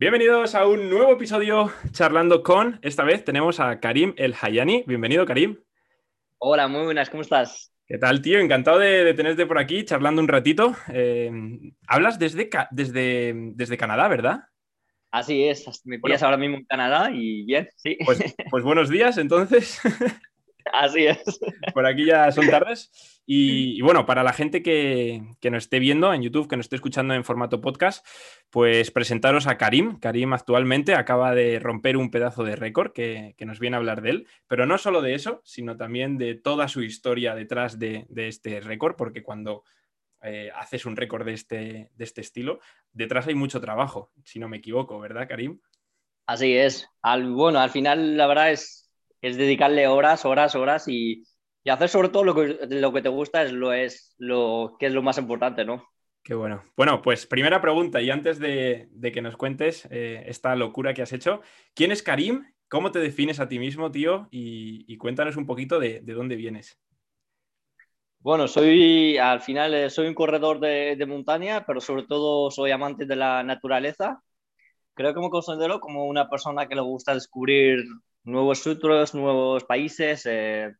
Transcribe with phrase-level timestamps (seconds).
[0.00, 4.82] Bienvenidos a un nuevo episodio charlando con, esta vez tenemos a Karim El Hayani.
[4.86, 5.58] Bienvenido, Karim.
[6.38, 7.70] Hola, muy buenas, ¿cómo estás?
[7.86, 8.38] ¿Qué tal, tío?
[8.38, 10.74] Encantado de, tenerte por aquí charlando un ratito.
[10.90, 11.30] Eh,
[11.86, 14.40] hablas desde, desde, desde Canadá, ¿verdad?
[15.10, 17.98] Así es, me pillas ahora mismo en Canadá y bien, sí.
[18.06, 19.82] Pues, pues buenos días, entonces.
[20.72, 21.40] Así es.
[21.74, 22.90] Por aquí ya son tardes.
[23.32, 27.14] Y, bueno, para la gente que, nos esté viendo en YouTube, que nos esté escuchando
[27.14, 28.04] en formato podcast,
[28.50, 30.00] pues presentaros a Karim.
[30.00, 34.10] Karim actualmente acaba de romper un pedazo de récord que, nos viene a hablar de
[34.10, 38.60] él, pero no solo de eso, sino también de toda su historia detrás de, este
[38.60, 39.62] récord, porque cuando
[40.22, 42.58] eh, haces un récord de este, de este estilo,
[42.92, 45.60] detrás hay mucho trabajo, si no me equivoco, ¿verdad, Karim?
[46.26, 46.88] Así es.
[47.00, 48.89] Al, bueno, al final la verdad es
[49.22, 51.24] es dedicarle horas, horas, horas y,
[51.66, 54.92] hacer sobre todo lo que, lo que te gusta es lo, es lo que es
[54.92, 55.84] lo más importante, ¿no?
[56.22, 56.64] Qué bueno.
[56.76, 61.12] Bueno, pues primera pregunta y antes de, que nos cuentes eh, esta locura que has
[61.12, 61.40] hecho,
[61.74, 62.44] ¿quién es Karim?
[62.68, 64.28] ¿Cómo te defines a ti mismo, tío?
[64.30, 66.78] Y, cuéntanos un poquito de, dónde vienes.
[68.18, 72.70] Bueno, soy al final eh, soy un corredor de, de, montaña, pero sobre todo soy
[72.70, 74.22] amante de la naturaleza.
[74.94, 77.82] Creo que me considero como una persona que le gusta descubrir
[78.24, 80.72] nuevos sutros, nuevos países, eh,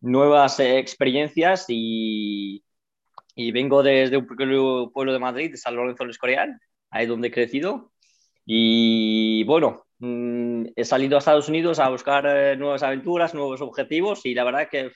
[0.00, 2.64] nuevas eh, experiencias y,
[3.34, 7.32] y, vengo desde un pueblo de Madrid, de San Lorenzo del Escorial, ahí donde he
[7.32, 7.92] crecido.
[8.44, 14.26] Y bueno, mm, he salido a Estados Unidos a buscar eh, nuevas aventuras, nuevos objetivos
[14.26, 14.90] y la verdad que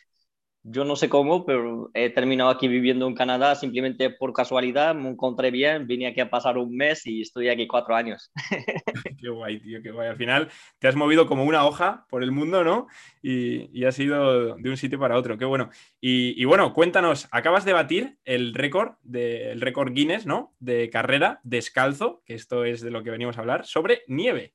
[0.69, 5.09] yo no sé cómo, pero he terminado aquí viviendo en Canadá simplemente por casualidad, me
[5.09, 8.33] encontré bien, vine aquí a pasar un mes y estoy aquí cuatro años.
[9.21, 10.09] qué guay, tío, qué guay.
[10.09, 10.49] Al final
[10.81, 12.89] te has movido como una hoja por el mundo, ¿no?
[13.23, 15.71] Y, y has ido de un sitio para otro, qué bueno.
[16.01, 20.55] Y, bueno, cuéntanos, acabas de batir el récord, de, el récord Guinness, ¿no?
[20.59, 24.55] De carrera descalzo, que esto es de lo que venimos a hablar, sobre nieve.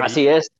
[0.00, 0.50] Así es.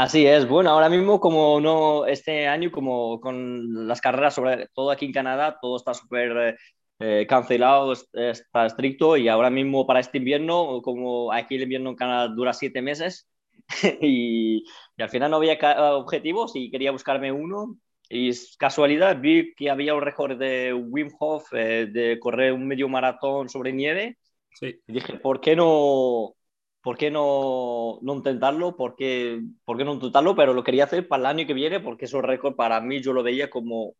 [0.00, 4.92] Así es, bueno, ahora mismo como no, este año como con las carreras, sobre todo
[4.92, 6.56] aquí en Canadá, todo está súper
[7.00, 11.96] eh, cancelado, está estricto y ahora mismo para este invierno, como aquí el invierno en
[11.96, 13.28] Canadá dura siete meses
[14.00, 14.62] y,
[14.98, 15.58] al final no había
[15.96, 17.76] objetivos y quería buscarme uno
[18.08, 22.88] y casualidad vi que había un récord de Wim Hof eh, de correr un medio
[22.88, 24.16] maratón sobre nieve
[24.52, 24.78] sí.
[24.86, 26.36] y dije, ¿por qué no?
[26.82, 28.76] ¿Por qué no, no intentarlo?
[28.76, 30.36] ¿Por qué, ¿Por qué no intentarlo?
[30.36, 33.12] Pero lo quería hacer para el año que viene porque esos récord para mí yo
[33.12, 33.94] lo veía como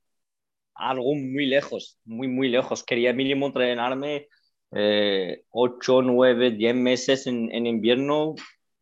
[0.74, 2.84] algo muy lejos, muy, muy lejos.
[2.84, 4.28] Quería mínimo entrenarme
[4.72, 8.34] eh, 8, 9, 10 meses en, en, invierno,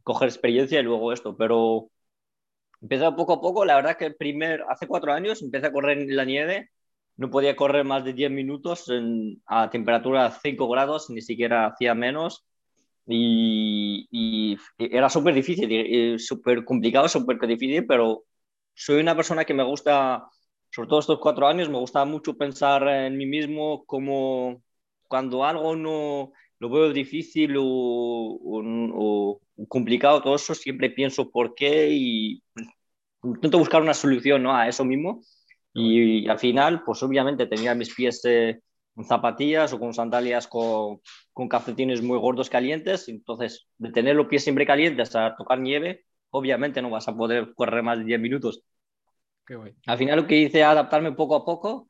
[0.03, 1.37] coger experiencia y luego esto.
[1.37, 1.91] Pero
[2.83, 3.65] empecé poco a poco.
[3.65, 6.71] La verdad que primer, hace cuatro años empecé a correr en la nieve.
[7.17, 8.91] No podía correr más de 10 minutos
[9.47, 12.47] a temperatura 5 grados, ni siquiera hacía menos
[13.07, 18.25] y, era súper difícil, súper complicado, súper difícil, pero
[18.75, 20.29] soy una persona que me gusta,
[20.71, 24.63] sobre todo estos cuatro años, me gusta mucho pensar en mí mismo como
[25.09, 32.43] cuando algo no lo veo difícil o, complicado, todo eso, siempre pienso por qué y
[33.23, 34.55] intento buscar una solución ¿no?
[34.55, 35.23] a eso mismo.
[35.73, 38.61] Y, al final, pues obviamente tenía mis pies eh,
[38.97, 41.01] con zapatillas o con sandalias con,
[41.35, 43.09] con calcetines muy gordos calientes.
[43.09, 47.53] Entonces, de tener los pies siempre calientes a tocar nieve, obviamente no vas a poder
[47.55, 48.63] correr más de 10 minutos.
[49.87, 51.89] Al final lo que hice es adaptarme poco a poco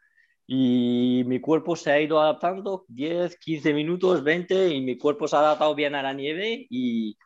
[0.49, 5.37] y mi cuerpo se ha ido adaptando 10, 15 minutos, 20 y mi cuerpo se
[5.37, 7.17] ha adaptado bien a la nieve y,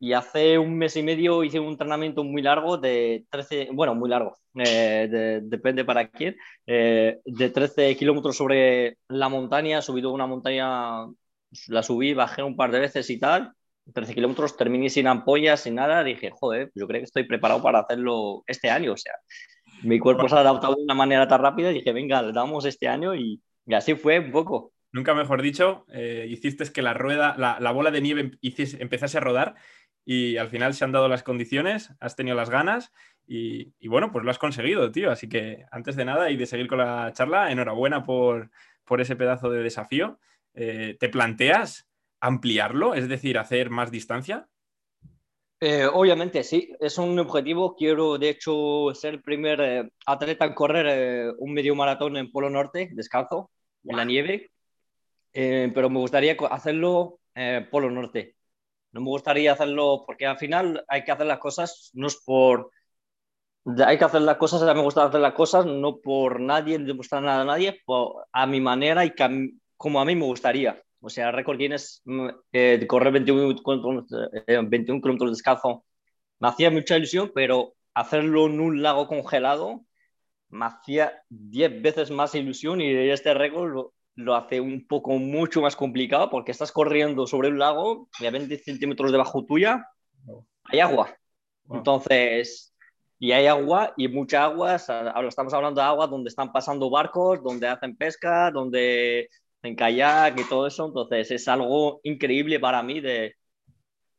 [0.00, 4.08] y hace un mes y medio hice un entrenamiento muy largo de 13, bueno, muy
[4.08, 6.36] largo, eh, depende para quién,
[6.66, 11.06] eh, de 13 kilómetros sobre la montaña, subido una montaña,
[11.66, 13.52] la subí, bajé un par de veces y tal,
[13.92, 17.80] 13 kilómetros, terminé sin ampollas, sin nada, dije, joder, yo creo que estoy preparado para
[17.80, 19.14] hacerlo este año, o sea,
[19.82, 22.86] mi cuerpo se ha adaptado de una manera tan rápida, dije, venga, le damos este
[22.86, 23.42] año y,
[23.72, 24.72] así fue un poco.
[24.90, 29.20] Nunca mejor dicho, eh, hiciste que la rueda, la, la bola de nieve empezase a
[29.20, 29.54] rodar
[30.10, 32.94] y al final se han dado las condiciones, has tenido las ganas
[33.26, 35.10] y, bueno, pues lo has conseguido, tío.
[35.10, 38.50] Así que antes de nada y de seguir con la charla, enhorabuena por,
[38.86, 40.18] por ese pedazo de desafío.
[40.54, 41.90] Eh, ¿Te planteas
[42.20, 44.48] ampliarlo, es decir, hacer más distancia?
[45.60, 47.76] Eh, obviamente, sí, es un objetivo.
[47.76, 52.48] Quiero, de hecho, ser el primer eh, atleta en correr un medio maratón en Polo
[52.48, 53.50] Norte, descalzo,
[53.84, 54.50] en la nieve.
[55.34, 57.20] pero me gustaría hacerlo
[57.70, 58.37] Polo Norte
[58.98, 62.70] no me gustaría hacerlo porque al final hay que hacer las cosas, no es por...
[63.86, 66.78] Hay que hacer las cosas, a mí me gusta hacer las cosas, no por nadie,
[66.78, 67.80] no demostrar nada a nadie,
[68.32, 69.12] a mi manera y
[69.76, 70.82] como a mí me gustaría.
[71.00, 74.30] o sea, récord Guinness mm, eh, de correr 21 kilómetros,
[74.68, 75.84] 21 kilómetros descalzo,
[76.40, 79.84] me hacía mucha ilusión, pero hacerlo en un lago congelado
[80.48, 85.76] me hacía 10 veces más ilusión y este récord lo, hace un poco mucho más
[85.76, 89.86] complicado porque estás corriendo sobre un lago y a 20 centímetros debajo tuya
[90.64, 91.16] hay agua.
[91.70, 92.74] Entonces,
[93.20, 94.76] y hay agua y mucha agua,
[95.14, 99.28] ahora estamos hablando de agua donde están pasando barcos, donde hacen pesca, donde
[99.60, 103.36] hacen kayak y todo eso, entonces es algo increíble para mí de...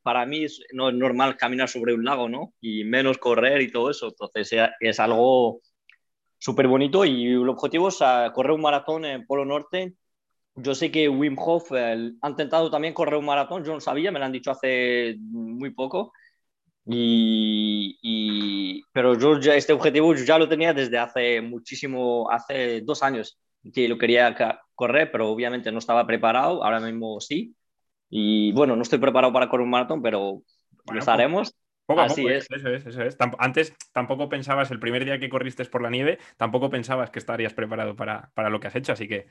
[0.02, 2.54] Para mí no es normal caminar sobre un lago, ¿no?
[2.62, 4.07] Y menos correr y todo eso.
[4.07, 5.60] Entonces es algo
[6.40, 9.94] súper bonito y el objetivo es ah, correr un maratón en Polo Norte.
[10.56, 11.96] Yo sé que Wim Hof ha
[12.28, 16.12] intentado también correr un maratón, yo no sabía, me lo han dicho hace muy poco.
[16.92, 23.40] Y, pero yo ya este objetivo ya lo tenía desde hace muchísimo, hace dos años
[23.74, 24.36] que lo quería
[24.74, 27.56] correr, pero obviamente no estaba preparado, ahora mismo sí.
[28.10, 30.42] Y bueno, no estoy preparado para correr un maratón, pero
[30.92, 31.54] lo haremos.
[31.90, 32.46] Poco Así poco, es.
[32.52, 33.18] Eso es, eso es.
[33.40, 37.56] Antes tampoco pensabas, el primer día que corriste por la nieve, tampoco pensabas que estarías
[37.56, 38.92] preparado para, para lo que has hecho.
[38.92, 39.26] Así que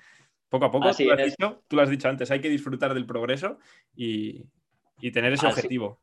[0.48, 2.94] poco a poco, tú lo, has dicho, tú lo, has dicho, antes, hay que disfrutar
[2.94, 3.60] del progreso
[3.94, 4.44] y,
[5.00, 6.00] y tener ese objetivo.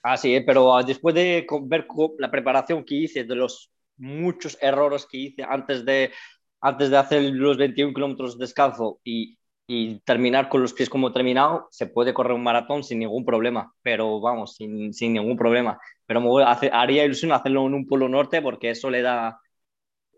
[0.00, 1.88] Así es, pero después de ver
[2.20, 6.12] la preparación que hice, de los muchos errores que hice antes de,
[6.60, 11.66] antes de hacer los 21 kilómetros descalzo y y terminar con los pies como terminado,
[11.70, 15.78] se puede correr un maratón sin ningún problema, pero vamos, sin, sin ningún problema.
[16.06, 19.40] Pero me haría ilusión hacerlo en un polo norte porque eso le da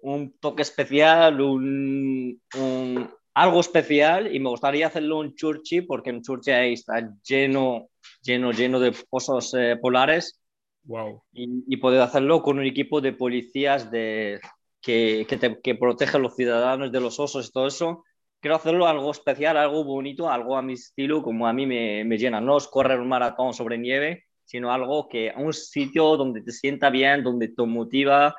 [0.03, 6.23] un toque especial, un, un, algo especial y me gustaría hacerlo en Churchi porque en
[6.23, 7.89] Churchi ahí está lleno,
[8.21, 10.41] lleno, lleno de osos eh, polares.
[10.85, 11.23] Wow.
[11.33, 14.41] Y, y, poder hacerlo con un equipo de policías de,
[14.81, 18.05] que, que, que protege a los ciudadanos de los osos y todo eso
[18.41, 22.19] quiero hacerlo algo especial, algo bonito, algo a mi estilo, como a mí me, me
[22.19, 22.41] llena.
[22.41, 26.91] No es correr un maratón sobre nieve, sino algo que un sitio donde te sienta
[26.91, 28.35] bien, donde te motiva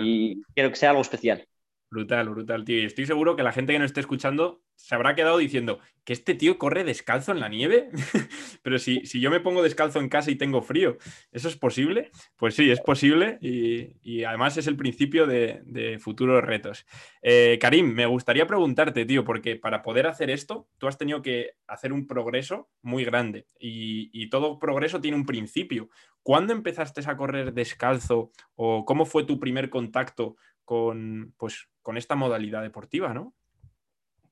[0.00, 1.46] y quiero que sea algo especial.
[1.92, 2.80] Brutal, brutal, tío.
[2.80, 6.14] Y estoy seguro que la gente que nos esté escuchando se habrá quedado diciendo que
[6.14, 7.90] este tío corre descalzo en la nieve.
[8.62, 10.96] Pero si, si, yo me pongo descalzo en casa y tengo frío,
[11.32, 12.10] ¿eso es posible?
[12.36, 16.86] Pues sí, es posible y, además es el principio de, futuros retos.
[17.20, 21.56] Eh, Karim, me gustaría preguntarte, tío, porque para poder hacer esto, tú has tenido que
[21.66, 25.90] hacer un progreso muy grande y, y todo progreso tiene un principio.
[26.22, 32.14] ¿Cuándo empezaste a correr descalzo o cómo fue tu primer contacto con, pues, con esta
[32.14, 33.34] modalidad deportiva, ¿no?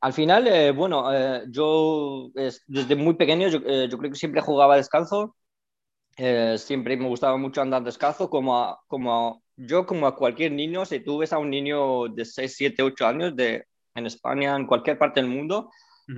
[0.00, 2.31] Al final, eh, bueno, eh, yo
[2.67, 5.37] desde muy pequeño eh, yo, creo que siempre jugaba descalzo,
[6.56, 11.19] siempre me gustaba mucho andar descalzo, como, como yo, como a cualquier niño, si tú
[11.19, 13.64] ves a un niño de 6, 7, 8 años de,
[13.94, 15.70] en España, en cualquier parte del mundo,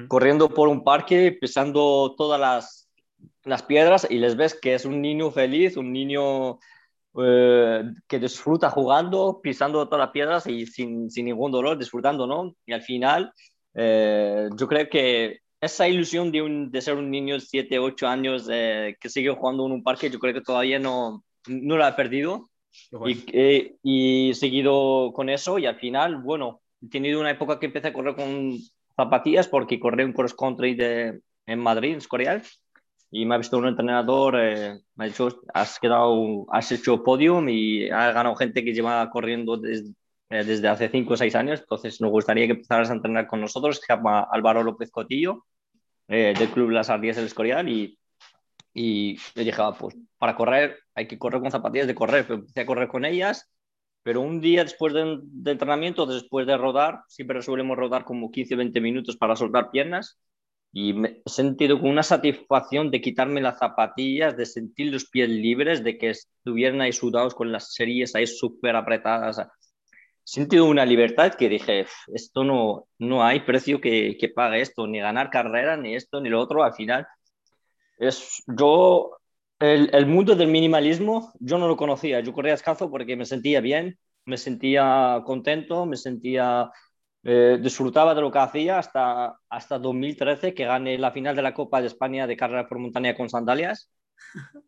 [0.08, 2.90] corriendo por un parque, pisando todas las,
[3.44, 6.58] las piedras y les ves que es un niño feliz, un niño
[7.18, 12.54] eh, que disfruta jugando, pisando todas las piedras y sin, sin ningún dolor, disfrutando, ¿no?
[12.64, 13.32] Y al final,
[13.74, 18.08] eh, yo creo que esa ilusión de, un, de ser un niño de 7, 8
[18.08, 21.88] años eh, que sigue jugando en un parque, yo creo que todavía no, no la
[21.88, 22.48] ha perdido.
[23.06, 23.26] Y,
[23.82, 27.88] y he seguido con eso y al final, bueno, he tenido una época que empecé
[27.88, 28.56] a correr con
[28.96, 32.42] zapatillas porque corrí un cross country de, en Madrid, en Escorial
[33.14, 37.46] y me ha visto un entrenador, eh, me ha dicho, has, quedado, has hecho podium
[37.50, 39.92] y has ganado gente que lleva corriendo desde,
[40.30, 43.42] eh, desde hace 5 o 6 años, entonces nos gustaría que empezaras a entrenar con
[43.42, 45.44] nosotros, se llama Álvaro López Cotillo,
[46.08, 47.98] eh, del Club Las Ardillas del Escorial, y,
[48.72, 52.40] y le dije, ah, pues para correr hay que correr con zapatillas de correr, pero
[52.40, 53.52] empecé a correr con ellas,
[54.02, 58.56] pero un día después de, de entrenamiento, después de rodar, siempre solemos rodar como 15
[58.56, 60.18] 20 minutos para soltar piernas,
[60.72, 65.28] y me he sentido con una satisfacción de quitarme las zapatillas, de sentir los pies
[65.28, 69.38] libres, de que estuvieran ahí sudados con las series ahí súper apretadas.
[69.38, 69.44] He
[70.24, 74.98] sentido una libertad que dije, esto no, no hay precio que, que pague esto, ni
[75.00, 76.62] ganar carrera, ni esto, ni lo otro.
[76.64, 77.06] Al final,
[77.98, 79.18] es, yo,
[79.58, 82.20] el, el mundo del minimalismo, yo no lo conocía.
[82.20, 86.70] Yo corría descalzo porque me sentía bien, me sentía contento, me sentía
[87.24, 91.54] eh, disfrutaba de lo que hacía hasta, hasta 2013, que gané la final de la
[91.54, 93.90] Copa de España de carrera por montaña con sandalias.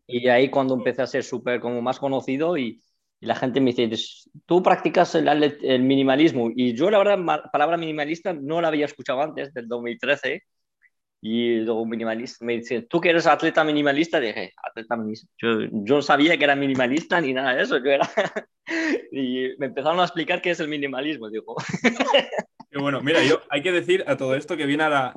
[0.07, 2.81] Y ahí cuando empecé a ser súper como más conocido y,
[3.21, 3.89] la gente me dice,
[4.45, 6.51] tú practicas el, minimalismo.
[6.55, 10.43] Y yo la verdad, la palabra minimalista no la había escuchado antes, del 2013.
[11.27, 14.19] Y luego minimalista, me dice, ¿tú que eres atleta minimalista?
[14.19, 15.27] Dije, atleta minimalista.
[15.39, 17.79] Yo, yo no sabía que era minimalista ni nada de eso.
[17.79, 18.07] Yo era...
[19.11, 21.27] y me empezaron a explicar qué es el minimalismo.
[21.31, 21.55] Digo.
[22.79, 25.15] bueno, mira, yo hay que decir a todo esto que viene a,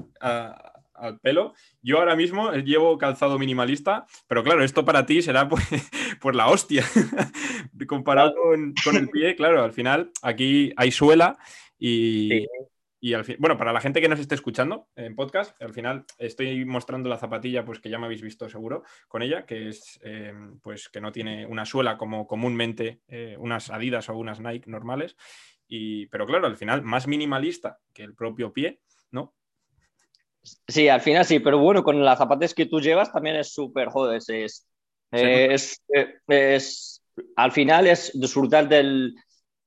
[0.94, 1.52] al pelo.
[1.82, 5.62] Yo ahora mismo llevo calzado minimalista, pero claro, esto para ti será pues,
[6.22, 6.86] pues la hostia.
[7.86, 11.36] Comparado con, con, el pie, claro, al final aquí hay suela
[11.78, 12.46] y,
[13.00, 16.04] y al fin, bueno, para la gente que nos esté escuchando en podcast, al final
[16.18, 20.00] estoy mostrando la zapatilla, pues que ya me habéis visto seguro con ella, que es
[20.02, 24.68] eh, pues que no tiene una suela como comúnmente eh, unas Adidas o unas Nike
[24.68, 25.16] normales.
[25.68, 28.80] Y, pero claro, al final, más minimalista que el propio pie,
[29.12, 29.34] ¿no?
[30.66, 33.88] Sí, al final sí, pero bueno, con las zapatillas que tú llevas también es súper,
[33.88, 34.66] joder, es,
[35.12, 37.04] es, eh, es,
[37.36, 39.14] al final es disfrutar del,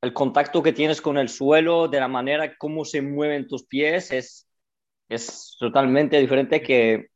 [0.01, 4.11] el contacto que tienes con el suelo, de la manera como se mueven tus pies,
[4.11, 4.47] es,
[5.09, 7.07] es totalmente diferente que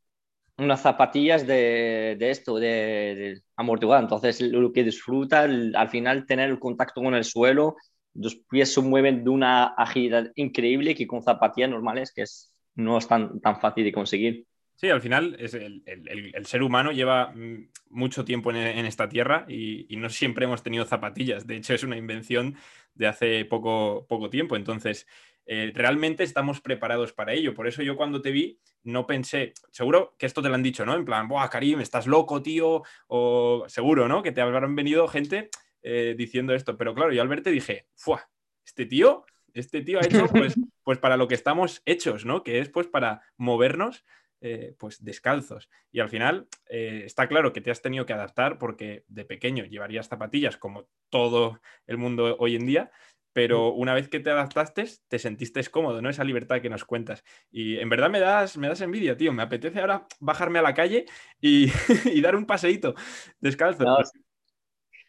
[0.58, 4.02] unas zapatillas de, de esto, de, de, amortiguar.
[4.04, 7.76] Entonces, lo que disfruta al final tener el contacto con el suelo,
[8.14, 12.98] los pies se mueven de una agilidad increíble que con zapatillas normales que es, no
[12.98, 14.46] es tan, tan fácil de conseguir.
[14.76, 19.08] Sí, al final es el, el, ser humano lleva mm, mucho tiempo en, en esta
[19.08, 21.48] tierra y, y, no siempre hemos tenido zapatillas.
[21.48, 22.56] De hecho, es una invención
[22.94, 24.56] de hace poco, poco tiempo.
[24.56, 25.08] Entonces,
[25.46, 27.54] eh, realmente estamos preparados para ello.
[27.54, 30.86] Por eso yo cuando te vi no pensé, seguro que esto te lo han dicho,
[30.86, 30.96] ¿no?
[30.96, 32.84] En plan, ¡buah, Karim, estás loco, tío!
[33.08, 34.24] O seguro, ¿no?
[34.24, 35.50] Que te habrán venido gente
[35.84, 36.78] eh, diciendo esto.
[36.78, 38.28] Pero claro, yo al verte dije, ¡fuah!
[38.66, 42.44] Este tío, este tío ha hecho pues, pues para lo que estamos hechos, ¿no?
[42.44, 44.04] Que es pues para movernos
[44.42, 45.70] eh, pues descalzos.
[45.92, 49.66] Y al final eh, está claro que te has tenido que adaptar porque de pequeño
[49.66, 52.92] llevarías zapatillas como todo el mundo hoy en día,
[53.34, 56.10] pero una vez que te adaptaste, te sentiste cómodo, ¿no?
[56.10, 57.24] Esa libertad que nos cuentas.
[57.50, 59.34] Y en verdad me das, me das envidia, tío.
[59.34, 61.06] Me apetece ahora bajarme a la calle
[61.42, 61.68] y,
[62.22, 62.94] dar un paseíto
[63.40, 63.84] descalzo.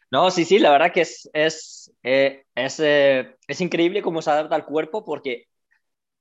[0.09, 4.55] No, sí, sí, la verdad que es, es, eh, es, es increíble cómo se adapta
[4.55, 5.47] al cuerpo porque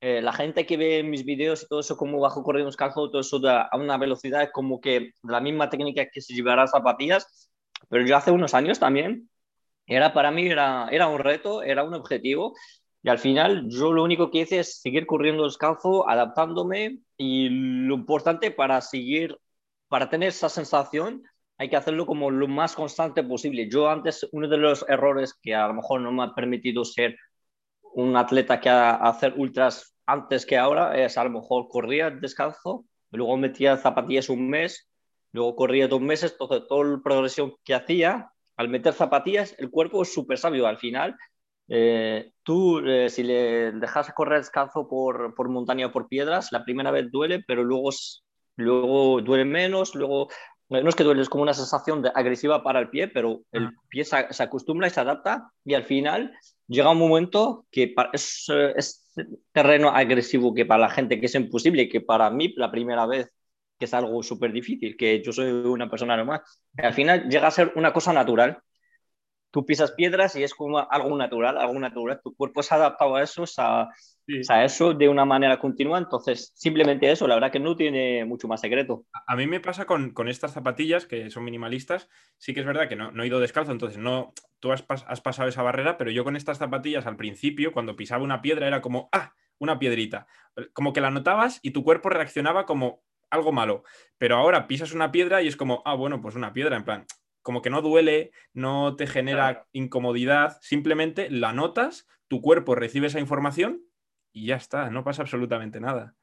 [0.00, 3.21] eh, la gente que ve mis vídeos y todo eso, como bajo corriendo descalzo, todo
[3.21, 7.50] eso da a una velocidad como que la misma técnica que se llevará zapatillas,
[7.88, 9.31] pero yo hace unos años también,
[9.87, 12.55] era para mí, era, era un reto, era un objetivo,
[13.03, 17.95] y al final yo lo único que hice es seguir corriendo descalzo, adaptándome, y lo
[17.95, 19.38] importante para seguir,
[19.88, 21.23] para tener esa sensación,
[21.59, 23.69] hay que hacerlo como lo más constante posible.
[23.71, 27.17] Yo antes, uno de los errores que a lo mejor no me ha permitido ser
[27.97, 32.85] un atleta que a hacer ultras antes que ahora es a lo mejor corría descalzo,
[33.11, 34.88] luego metía zapatillas un mes,
[35.33, 40.03] luego corría dos meses, entonces toda la progresión que hacía, al meter zapatillas, el cuerpo
[40.03, 40.67] es súper sabio.
[40.67, 41.17] Al final,
[41.69, 46.65] eh, tú eh, si le dejas correr descalzo por, por montaña o por piedras, la
[46.65, 47.91] primera vez duele, pero luego,
[48.57, 50.29] luego duele menos, luego
[50.68, 53.66] no es que duele, es como una sensación de agresiva para el pie, pero el
[53.66, 53.73] ah.
[53.88, 56.35] pie se, se, acostumbra y se adapta y al final
[56.66, 58.46] llega un momento que es,
[58.76, 59.14] es,
[59.52, 63.32] terreno agresivo que para la gente que es imposible que para mí la primera vez
[63.78, 66.40] que es algo súper difícil, que yo soy una persona normal,
[66.78, 68.58] al final llega a ser una cosa natural.
[69.56, 72.20] Tú pisas piedras y es como algo natural, algo natural.
[72.22, 73.88] Tu cuerpo se ha adaptado a eso, a,
[74.50, 75.96] a eso de una manera continua.
[75.96, 79.06] Entonces, simplemente eso, la verdad que no tiene mucho más secreto.
[79.26, 82.10] A mí me pasa con, con estas zapatillas que son minimalistas.
[82.36, 85.22] Sí que es verdad que no, no he ido descalzo, entonces no, tú has, has,
[85.22, 88.82] pasado esa barrera, pero yo con estas zapatillas al principio, cuando pisaba una piedra, era
[88.82, 90.26] como, ah, una piedrita.
[90.75, 93.84] Como que la notabas y tu cuerpo reaccionaba como algo malo.
[94.18, 97.06] Pero ahora pisas una piedra y es como, ah, bueno, pues una piedra, en plan,
[97.47, 103.21] como que no duele, no te genera incomodidad, simplemente la notas, tu cuerpo recibe esa
[103.21, 103.85] información
[104.33, 106.17] y ya está, no pasa absolutamente nada.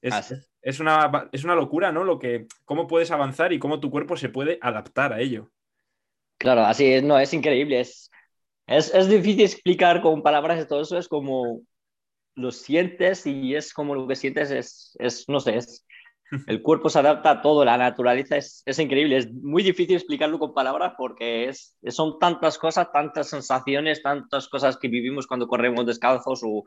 [0.00, 2.04] Es, es, una, es una locura, ¿no?
[2.04, 5.50] Lo que, cómo puedes avanzar y cómo tu cuerpo se puede adaptar a ello.
[6.38, 7.80] Claro, así es, no, es increíble.
[7.80, 8.08] Es,
[8.68, 11.62] es, es difícil explicar con palabras todo eso, es como
[12.36, 15.84] lo sientes y es como lo que sientes, es, es no sé, es,
[16.46, 20.38] el cuerpo se adapta a todo, la naturaleza es, es, increíble, es muy difícil explicarlo
[20.38, 25.86] con palabras porque es, son tantas cosas, tantas sensaciones, tantas cosas que vivimos cuando corremos
[25.86, 26.64] descalzos o,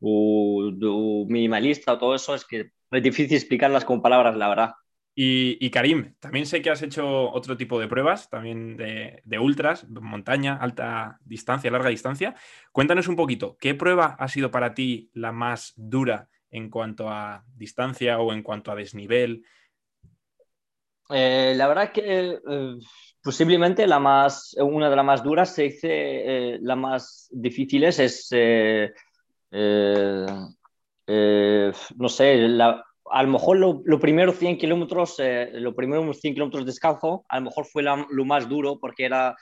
[0.00, 4.70] o, o minimalista o todo eso, es que es difícil explicarlas con palabras, la verdad.
[5.14, 10.56] Y, Karim, también sé que has hecho otro tipo de pruebas, también de, ultras, montaña,
[10.56, 12.34] alta distancia, larga distancia.
[12.72, 17.44] Cuéntanos un poquito, ¿qué prueba ha sido para ti la más dura en cuanto a
[17.56, 19.44] distancia o en cuanto a desnivel?
[21.10, 22.78] Eh, la verdad que eh,
[23.22, 28.28] posiblemente la más, una de las más duras se dice, eh, la más difíciles es,
[31.96, 32.46] no sé,
[33.12, 37.38] a lo mejor los lo primeros 100 kilómetros, eh, los primeros 100 kilómetros descalzo, a
[37.38, 39.36] lo mejor fue lo más duro porque era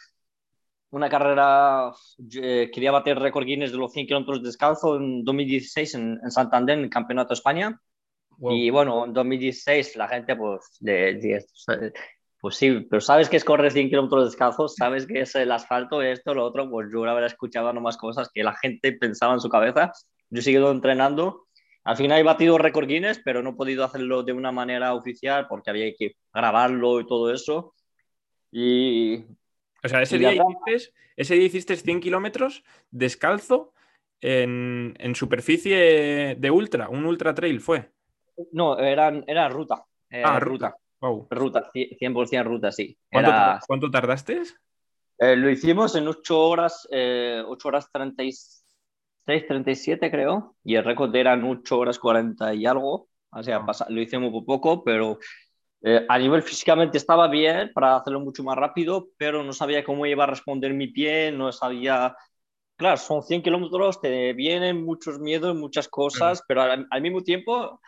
[0.91, 1.93] una carrera,
[2.43, 6.79] eh, quería bater récord Guinness de los 100 kilómetros descalzo en 2016 en, en, Santander,
[6.79, 7.81] en el Campeonato de España.
[8.43, 11.45] Y bueno, en 2016 la gente pues, de,
[12.41, 16.01] pues sí, pero sabes que es correr 100 kilómetros descalzos, sabes que es el asfalto,
[16.01, 19.51] esto, lo otro, pues yo haber escuchado nomás cosas que la gente pensaba en su
[19.51, 19.93] cabeza.
[20.31, 21.49] Yo he seguido entrenando.
[21.85, 25.47] Al final he batido récord Guinness, pero no he podido hacerlo de una manera oficial
[25.49, 27.75] porque había que grabarlo y todo eso.
[28.51, 29.25] Y...
[29.83, 33.73] O sea, ese, día hiciste, ese día hiciste 100 kilómetros descalzo
[34.21, 37.91] en, en, superficie de ultra, un ultra trail fue.
[38.53, 39.85] No, era, era ruta.
[40.11, 40.77] ah, ruta.
[41.01, 42.97] Ruta, 100% ruta, sí.
[43.11, 44.43] ¿Cuánto, tardaste?
[45.19, 51.15] Eh, lo hicimos en 8 horas, eh, 8 horas 36, 37 creo, y el récord
[51.15, 53.09] eran 8 horas 40 y algo.
[53.33, 55.19] O sea, lo hicimos muy poco, pero
[55.83, 60.07] eh, a nivel físicamente estaba bien para hacerlo mucho más rápido, pero no sabía cómo
[60.07, 62.15] iba a responder mi pie, no sabía...
[62.77, 67.79] Claro, son 100 kilómetros, te vienen muchos miedos, muchas cosas, pero al mismo tiempo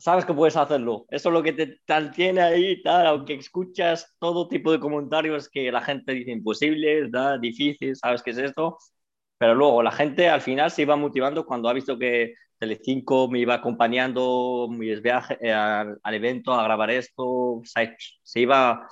[0.00, 1.06] sabes que puedes hacerlo.
[1.10, 5.70] Eso es lo que te mantiene ahí, tal, aunque escuchas todo tipo de comentarios que
[5.70, 8.78] la gente dice imposibles, da, difícil, sabes qué es esto,
[9.38, 13.40] pero luego la gente al final se iba motivando cuando ha visto que Telecinco me
[13.40, 18.86] iba acompañando mis viajes eh, al, evento a grabar esto, se, iba...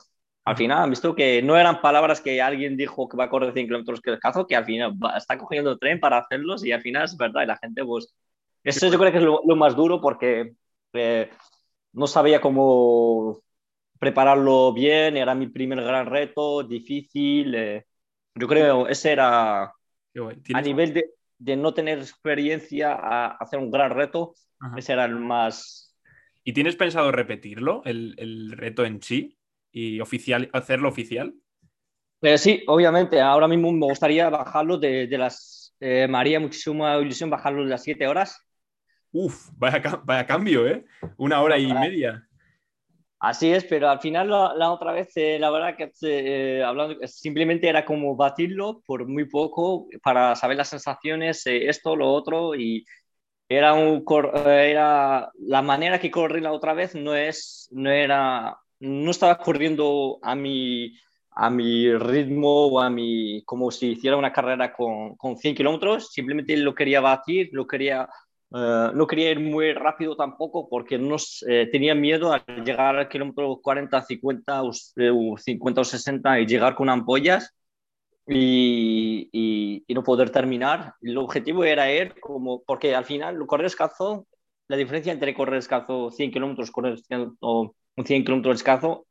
[0.45, 3.53] Al final han visto que no eran palabras que alguien dijo que va a correr
[3.53, 7.05] 100 kilómetros que cazo, que al final está cogiendo tren para hacerlos y al final
[7.05, 8.15] es verdad y la gente pues...
[8.65, 10.55] Eso yo creo que es lo más duro porque
[10.95, 11.31] eh,
[11.93, 13.43] no sabía cómo
[13.99, 17.55] prepararlo bien, era mi primer gran reto, difícil.
[17.55, 17.87] Eh,
[18.35, 23.91] yo creo ese era a nivel de, de, no tener experiencia a hacer un gran
[23.91, 24.35] reto,
[24.77, 25.95] ese era el más...
[26.45, 29.39] ¿Y tienes pensado repetirlo, el, el reto en sí,
[29.71, 31.35] y oficial, hacerlo oficial?
[32.23, 33.21] Eh, sí, obviamente.
[33.21, 35.77] Ahora mismo me gustaría bajarlo de, de las...
[36.09, 38.49] María, muchísima ilusión bajarlo de las 7 horas
[39.11, 40.85] Uf, vaya, cambio, ¿eh?
[41.17, 42.28] Una hora y media.
[43.21, 47.69] Así es, pero al final la, otra vez, eh, la verdad que eh, hablando, simplemente
[47.69, 52.87] era como batirlo por muy poco para saber las sensaciones, eh, esto, lo otro, y
[53.49, 54.05] era, un,
[54.47, 60.19] era la manera que corrí la otra vez no es, no era, no estaba corriendo
[60.23, 60.95] a mi,
[61.33, 66.13] a mi ritmo o a mi, como si hiciera una carrera con, con 100 kilómetros,
[66.13, 68.09] simplemente lo quería batir, lo quería
[68.55, 73.09] eh, no quería ir muy rápido tampoco porque no, eh, tenía miedo a llegar al
[73.09, 74.73] kilómetro 40, 50 o,
[75.37, 77.55] 50 o 60 y llegar con ampollas
[78.27, 80.95] y, no poder terminar.
[81.01, 84.27] El objetivo era ir como, porque al final correr descalzo,
[84.69, 86.99] la diferencia entre correr descalzo 100 kilómetros, correr
[87.41, 89.07] o 100 kilómetros descalzo,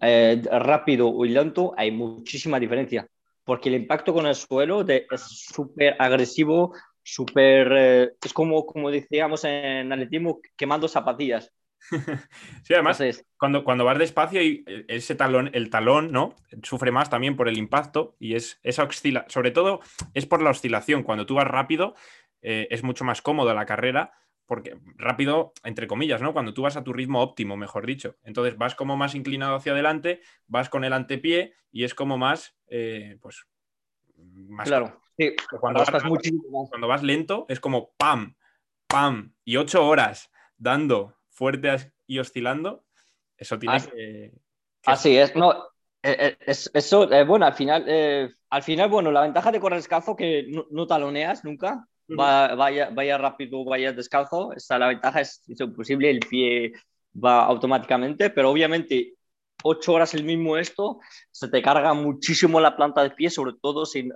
[0.00, 3.08] eh, rápido y lento, hay muchísima diferencia
[3.44, 6.72] porque el impacto con el suelo es súper agresivo,
[7.04, 11.52] súper, eh, es como, como decíamos en atletismo, quemando zapatillas.
[12.64, 13.00] sí, además,
[13.38, 16.34] cuando, cuando vas despacio y eh, ese talón, el talón, ¿no?
[16.62, 19.80] Sufre más también por el impacto y es esa oscila, sobre todo
[20.14, 21.02] es por la oscilación.
[21.02, 21.94] Cuando tú vas rápido,
[22.40, 24.14] eh, es mucho más cómodo la carrera,
[24.46, 26.32] porque rápido, entre comillas, ¿no?
[26.32, 28.16] Cuando tú vas a tu ritmo óptimo, mejor dicho.
[28.24, 32.56] Entonces vas como más inclinado hacia adelante, vas con el antepié y es como más,
[33.20, 33.46] pues,
[34.16, 35.03] más claro
[35.60, 36.02] cuando, vas,
[36.70, 38.34] cuando vas lento es como pam,
[38.86, 42.84] pam, y ocho horas dando fuerte y oscilando,
[43.36, 44.32] eso tiene así, que,
[44.86, 45.52] Así es, no,
[46.02, 50.14] eh, eh, eso, eh, bueno, al final, al final, bueno, la ventaja de correr descalzo
[50.14, 56.20] que no, taloneas nunca, vaya, vaya rápido, vaya descalzo, la ventaja es, es imposible, el
[56.20, 56.72] pie
[57.22, 59.14] va automáticamente, pero obviamente
[59.62, 61.00] ocho horas el mismo esto,
[61.30, 64.08] se te carga muchísimo la planta de pie, sobre todo si,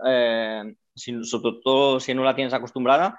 [0.98, 3.18] sobre todo si no la tienes acostumbrada,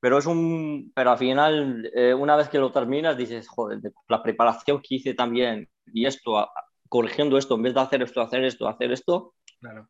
[0.00, 4.22] pero es un, pero al final, eh, una vez que lo terminas, dices, joder, la
[4.22, 6.48] preparación que hice también y esto,
[6.88, 9.86] corrigiendo esto, en vez de hacer esto, hacer esto, hacer esto, claro.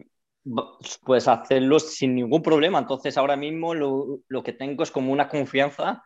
[1.04, 2.80] pues hacerlo sin ningún problema.
[2.80, 6.02] Entonces ahora mismo lo, lo, que tengo es como una confianza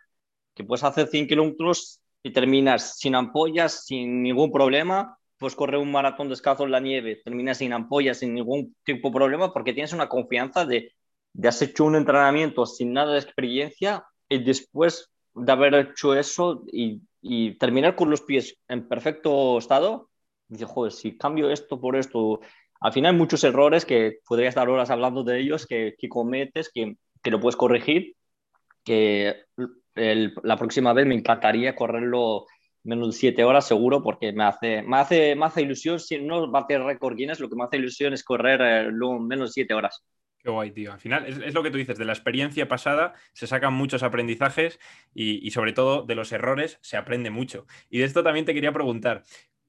[0.54, 5.92] que puedes hacer 100 kilómetros y terminas sin ampollas, sin ningún problema, pues correr un
[5.92, 9.92] maratón descalzo en la nieve, terminas sin ampollas, sin ningún tipo de problema, porque tienes
[9.92, 10.92] una confianza de
[11.34, 16.64] de has hecho un entrenamiento sin nada de experiencia y después de haber hecho eso
[16.72, 20.08] y, y terminar con los pies en perfecto estado,
[20.48, 22.40] dices, joder, si cambio esto por esto,
[22.80, 26.70] al final hay muchos errores que podría estar horas hablando de ellos que, que cometes,
[26.72, 28.14] que, que lo puedes corregir,
[28.84, 29.44] que
[29.96, 32.46] la próxima vez me encantaría correrlo
[32.84, 36.50] menos de 7 horas seguro porque me hace, me hace, me hace ilusión, si no
[36.50, 40.04] bater récord Guinness, lo que me hace ilusión es correr eh, menos de 7 horas.
[40.44, 40.92] Qué guay, tío.
[40.92, 44.78] Al final es, lo que tú dices, de la experiencia pasada se sacan muchos aprendizajes
[45.14, 47.66] y, sobre todo de los errores se aprende mucho.
[47.88, 49.22] Y de esto también te quería preguntar,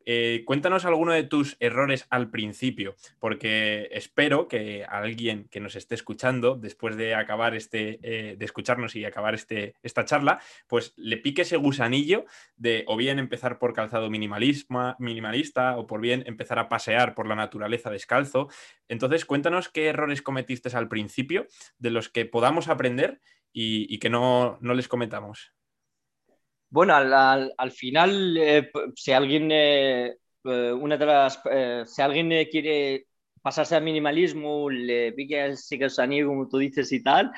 [0.06, 5.96] eh, cuéntanos alguno de tus errores al principio, porque espero que alguien que nos esté
[5.96, 11.18] escuchando, después de acabar este, eh, de escucharnos y acabar este, esta charla, pues le
[11.18, 12.26] pique ese gusanillo
[12.58, 17.36] de o bien empezar por calzado minimalista o por bien empezar a pasear por la
[17.36, 18.50] naturaleza descalzo.
[18.88, 23.22] Entonces, cuéntanos qué errores cometiste al principio, de los que podamos aprender
[23.54, 25.55] y, que no, no les cometamos.
[26.76, 31.40] Bueno, al, final, eh, si alguien, eh, eh, una de las,
[31.86, 33.08] si alguien quiere
[33.42, 37.32] pasarse al minimalismo, le pique el gusanillo, como tú dices y tal,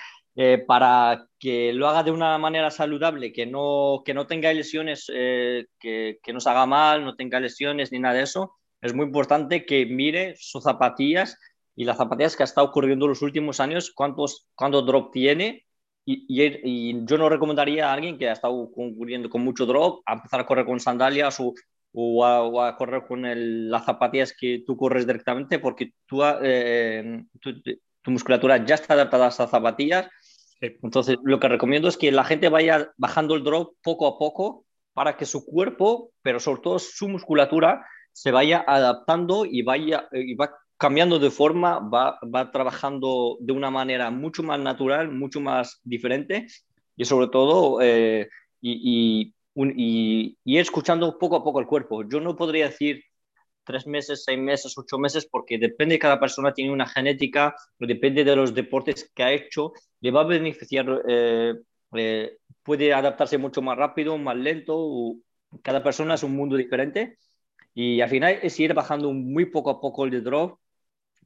[0.66, 6.18] para que lo haga de una manera saludable, que no, que no tenga lesiones, que,
[6.24, 9.68] que no se haga mal, no tenga lesiones ni nada de eso, es muy importante
[9.68, 11.38] que mire sus zapatillas
[11.76, 15.67] y las zapatillas que ha estado ocurriendo los últimos años, cuántos, cuánto drop tiene
[16.10, 20.40] y, yo no recomendaría a alguien que ha estado concurriendo con mucho drop a empezar
[20.40, 21.54] a correr con sandalias o,
[21.92, 22.26] o,
[22.64, 23.24] a, correr con
[23.70, 29.30] las zapatillas que tú corres directamente porque tú, eh, tu, musculatura ya está adaptada a
[29.30, 30.08] esas zapatillas.
[30.62, 34.66] Entonces, lo que recomiendo es que la gente vaya bajando el drop poco a poco
[34.94, 40.36] para que su cuerpo, pero sobre todo su musculatura, se vaya adaptando y vaya y
[40.36, 45.80] va cambiando de forma, va, va trabajando de una manera mucho más natural, mucho más
[45.84, 46.48] diferente.
[46.96, 48.30] Y sobre todo eh,
[48.62, 52.04] y, y, y, escuchando poco a poco el cuerpo.
[52.08, 53.04] Yo no podría decir
[53.64, 58.24] tres meses, seis meses, ocho meses, porque depende de cada persona, tiene una genética, depende
[58.24, 61.54] de los deportes que ha hecho, le va a beneficiar, eh,
[61.96, 65.16] eh, puede adaptarse mucho más rápido, más lento,
[65.62, 67.18] cada persona es un mundo diferente.
[67.74, 70.60] Y al final es ir bajando muy poco a poco el drop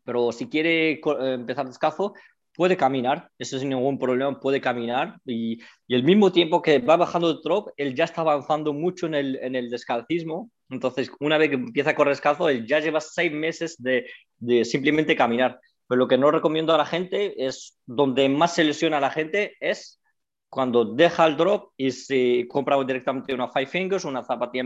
[0.03, 2.13] pero si quiere eh, empezar descalzo,
[2.53, 6.97] puede caminar, eso sin ningún problema, puede caminar y, y el mismo tiempo que va
[6.97, 11.37] bajando el drop, él ya está avanzando mucho en el, en el descalcismo, entonces una
[11.37, 14.05] vez que empieza a correr descalzo, él ya lleva seis meses de,
[14.37, 15.59] de simplemente caminar.
[15.87, 19.11] Pero lo que no recomiendo a la gente es donde más se lesiona a la
[19.11, 20.01] gente es
[20.49, 24.63] cuando deja el drop y se compra directamente una Five Fingers, una zapatilla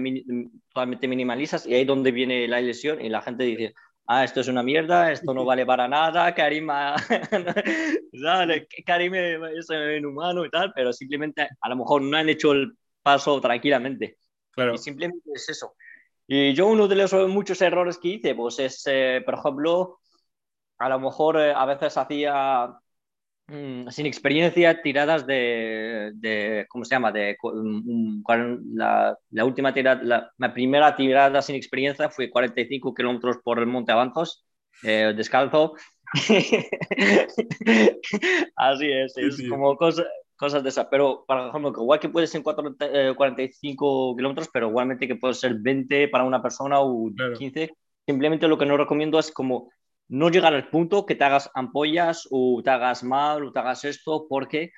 [0.69, 3.73] totalmente minimalistas, y ahí es donde viene la lesión y la gente dice,
[4.07, 6.67] ah, esto es una mierda, esto no vale para nada, Karim,
[8.85, 13.39] Karim es inhumano y tal, pero simplemente a lo mejor no han hecho el paso
[13.41, 14.17] tranquilamente.
[14.51, 14.75] Claro.
[14.75, 15.75] Y simplemente es eso.
[16.27, 19.99] Y yo uno de los muchos errores que hice, pues es, eh, por ejemplo,
[20.79, 22.73] a lo mejor eh, a veces hacía
[23.47, 27.11] sin experiencia, tiradas de, de, ¿cómo se llama?
[27.11, 27.37] De,
[28.73, 33.91] la, la, última tirada, la, primera tirada sin experiencia fue 45 kilómetros por el Monte
[33.91, 34.45] Avanzos,
[34.83, 35.73] eh, descalzo.
[38.55, 40.05] Así es, es como cosas,
[40.35, 40.87] cosas de esas.
[40.89, 45.55] Pero, por ejemplo, igual que puede ser 45 eh, kilómetros, pero igualmente que puede ser
[45.59, 47.71] 20 para una persona o 15.
[48.07, 49.69] Simplemente lo que no recomiendo es como
[50.07, 53.85] no llegar al punto que te hagas ampollas o te hagas mal o te hagas
[53.85, 54.71] esto, porque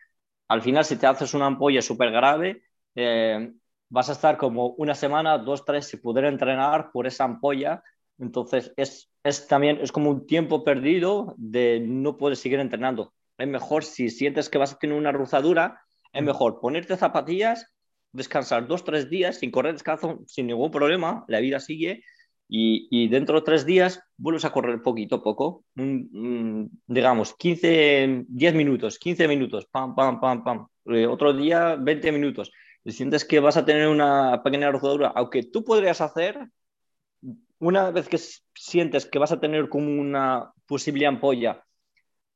[0.47, 2.63] al final si te haces una ampolla súper grave,
[2.95, 3.51] eh,
[3.89, 7.83] vas a estar como una semana, dos, tres, sin poder entrenar por esa ampolla.
[8.17, 13.13] Entonces es, es también, es como un tiempo perdido de no poder seguir entrenando.
[13.37, 15.81] Es mejor si sientes que vas a tener una rozadura,
[16.13, 16.25] es mm.
[16.25, 17.73] mejor ponerte zapatillas,
[18.11, 22.03] descansar dos, tres días sin correr descalzo, sin ningún problema, la vida sigue
[22.49, 28.97] y, dentro de tres días vuelves a correr poquito a poco, digamos 15, 10 minutos,
[28.99, 30.67] 15 minutos, pam, pam, pam, pam.
[30.85, 32.51] Eh, otro día 20 minutos.
[32.83, 36.47] Y sientes que vas a tener una pequeña rozadura, aunque tú podrías hacer,
[37.59, 38.17] una vez que
[38.55, 41.63] sientes que vas a tener como una posible ampolla,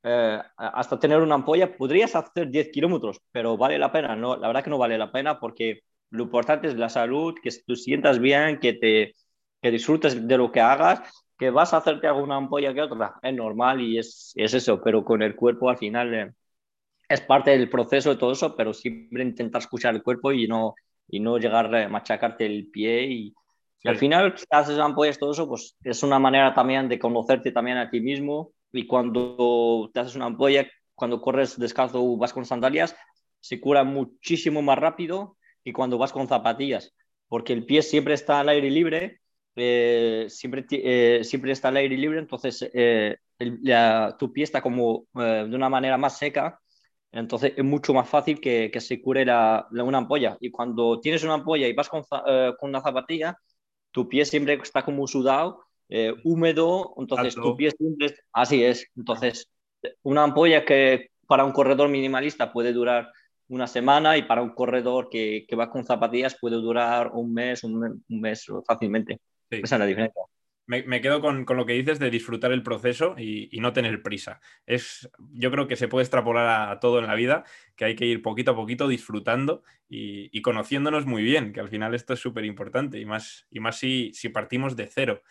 [0.04, 4.36] eh, hasta tener una ampolla, podrías hacer 10 kilómetros, pero vale la pena, ¿no?
[4.36, 7.76] La verdad que no vale la pena porque lo importante es la salud, que tú
[7.76, 9.14] sientas bien, que te
[9.62, 11.02] que disfrutes de lo que hagas,
[11.38, 15.04] que vas a hacerte alguna ampolla que otra, es normal y es, es eso, pero
[15.04, 16.32] con el cuerpo al final eh,
[17.08, 20.76] es parte del proceso de todo eso, pero siempre intentar escuchar el cuerpo y no,
[21.08, 23.34] y no llegar a machacarte el pie y,
[23.84, 27.78] al final si haces ampollas, todo eso, pues es una manera también de conocerte también
[27.78, 32.46] a ti mismo y cuando te haces una ampolla, cuando corres descalzo o vas con
[32.46, 32.96] sandalias,
[33.40, 36.94] se cura muchísimo más rápido que cuando vas con zapatillas,
[37.28, 39.21] porque el pie siempre está al aire libre
[39.56, 43.18] eh, siempre, eh, siempre está al aire libre, entonces eh,
[44.18, 46.60] tu pie está como de una manera más seca,
[47.12, 50.38] entonces es mucho más fácil que, que se cure la, una ampolla.
[50.40, 53.38] Y cuando tienes una ampolla y vas con, con una zapatilla,
[53.92, 55.66] tu pie siempre está como sudado,
[56.24, 58.16] húmedo, entonces tu pie siempre...
[58.32, 59.50] Así es, entonces
[60.04, 63.12] una ampolla que para un corredor minimalista puede durar
[63.52, 67.64] una semana y para un corredor que, que va con zapatillas puede durar un mes,
[67.66, 69.20] un, mes fácilmente.
[69.52, 70.22] Esa es la diferencia.
[70.68, 74.02] Me, quedo con, con, lo que dices de disfrutar el proceso y, y, no tener
[74.02, 74.40] prisa.
[74.66, 77.44] Es, yo creo que se puede extrapolar a, todo en la vida,
[77.76, 81.68] que hay que ir poquito a poquito disfrutando y, y conociéndonos muy bien, que al
[81.68, 85.22] final esto es súper importante y más, y más si, si partimos de cero.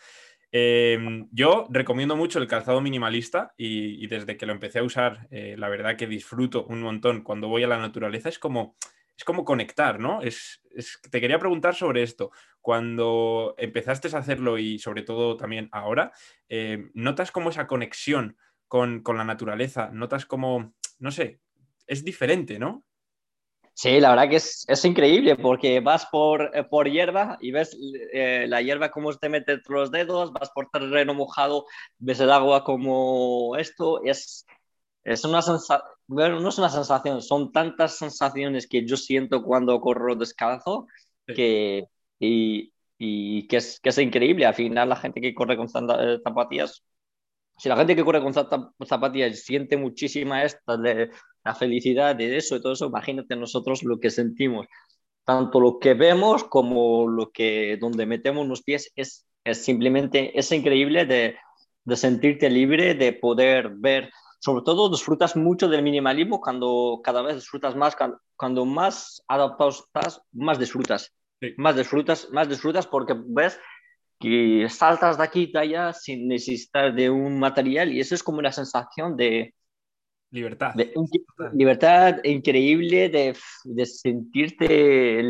[0.53, 5.55] Em, yo recomiendo mucho el calzado minimalista y, desde que lo empecé a usar, eh,
[5.57, 8.29] la verdad que disfruto un montón cuando voy a la naturaleza.
[8.29, 8.75] Es como,
[9.21, 10.23] es como conectar, ¿no?
[10.23, 10.63] Es,
[11.11, 12.31] te quería preguntar sobre esto.
[12.59, 16.11] Cuando empezaste a hacerlo y sobre todo también ahora,
[16.49, 18.35] eh, ¿notas como esa conexión
[18.67, 19.91] con, con la naturaleza?
[19.93, 21.39] ¿Notas como, no sé,
[21.85, 22.83] es diferente, ¿no?
[23.73, 27.77] Sí, la verdad que es, es increíble porque vas por, eh, por hierba y ves
[28.13, 31.65] eh, la hierba como te mete los dedos, vas por terreno mojado,
[31.99, 34.47] ves el agua como esto, es,
[35.03, 39.79] es una sensación, bueno, no es una sensación, son tantas sensaciones que yo siento cuando
[39.81, 40.87] corro descalzo
[41.27, 41.85] que,
[42.19, 44.45] y, y que, es, que es increíble.
[44.45, 46.83] Al final la gente que corre con eh, zapatillas
[47.61, 51.11] si la gente que corre con zapatillas siente muchísima esta de
[51.43, 54.65] la felicidad de eso y todo eso, imagínate nosotros lo que sentimos.
[55.23, 60.51] Tanto lo que vemos como lo que donde metemos los pies es, es simplemente, es
[60.51, 61.35] increíble de,
[61.85, 64.09] de sentirte libre, de poder ver
[64.41, 67.95] sobre todo disfrutas mucho del minimalismo cuando cada vez disfrutas más,
[68.35, 71.13] cuando, más adaptado estás, más disfrutas.
[71.57, 73.59] Más disfrutas, más disfrutas porque ves
[74.19, 78.23] que saltas de aquí y de allá sin necesitar de un material y eso es
[78.23, 79.53] como una sensación de
[80.31, 80.73] libertad.
[81.53, 85.23] libertad increíble de, de sentirte,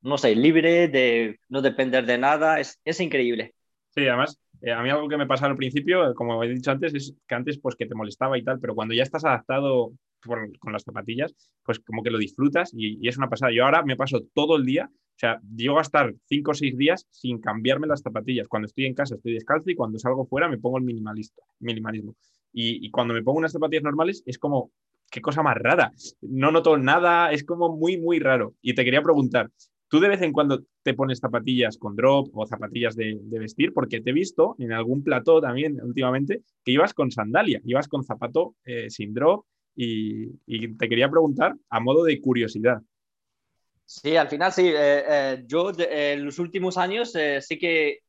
[0.00, 3.54] no sé, libre, de no depender de nada, es, es increíble.
[3.98, 6.94] Sí, además, eh, a mí algo que me pasa al principio, como he dicho antes,
[6.94, 10.72] es que antes pues que te molestaba y tal, pero cuando ya estás adaptado con
[10.72, 11.34] las zapatillas,
[11.64, 13.50] pues como que lo disfrutas y, y, es una pasada.
[13.52, 16.78] Yo ahora me paso todo el día o sea, llego a estar cinco o seis
[16.78, 18.46] días sin cambiarme las zapatillas.
[18.46, 22.14] Cuando estoy en casa estoy descalzo y cuando salgo fuera me pongo el minimalista, minimalismo.
[22.52, 24.70] Y, cuando me pongo unas zapatillas normales es como,
[25.10, 25.90] qué cosa más rara.
[26.20, 28.54] No noto nada, es como muy, muy raro.
[28.62, 29.50] Y te quería preguntar,
[29.88, 33.72] ¿tú de vez en cuando te pones zapatillas con drop o zapatillas de, vestir?
[33.72, 38.04] Porque te he visto en algún plató también últimamente que ibas con sandalia, ibas con
[38.04, 39.44] zapato eh, sin drop.
[39.74, 42.82] y te quería preguntar a modo de curiosidad.
[43.88, 44.66] Sí, al final sí.
[44.68, 48.00] Eh, eh, yo en los últimos años sí que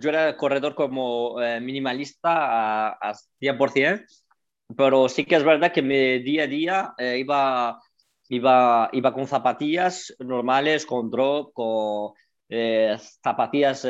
[0.00, 4.06] yo era corredor como minimalista a, 100%,
[4.74, 7.78] pero sí que es verdad que mi día a día iba,
[8.28, 12.14] iba, iba con zapatillas normales, con drop, con
[13.22, 13.86] zapatillas,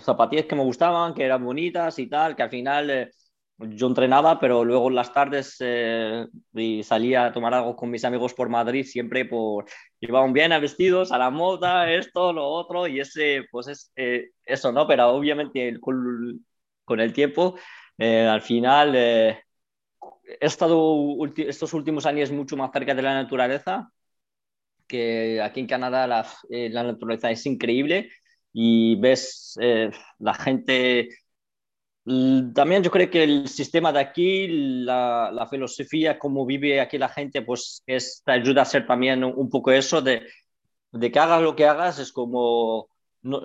[0.00, 3.10] zapatillas que me gustaban, que eran bonitas y tal, que al final
[3.58, 8.04] yo entrenaba, pero luego en las tardes eh, y salía a tomar algo con mis
[8.04, 9.66] amigos por Madrid, siempre por
[10.00, 14.72] iban bien vestidos, a la moda, esto, lo otro, y ese, pues es eh, eso,
[14.72, 14.86] ¿no?
[14.86, 16.44] Pero obviamente con,
[16.84, 17.56] con el tiempo,
[17.98, 18.94] eh, al final
[20.24, 23.90] he estado estos últimos años mucho más cerca de la naturaleza,
[24.86, 28.10] que aquí en Canadá la, la naturaleza es increíble
[28.52, 29.56] y ves
[30.18, 31.08] la gente
[32.04, 37.08] también yo creo que el sistema de aquí, la, la, filosofía, cómo vive aquí la
[37.08, 40.26] gente, pues es, te ayuda a ser también un, poco eso de,
[40.90, 42.88] de, que hagas lo que hagas, es como,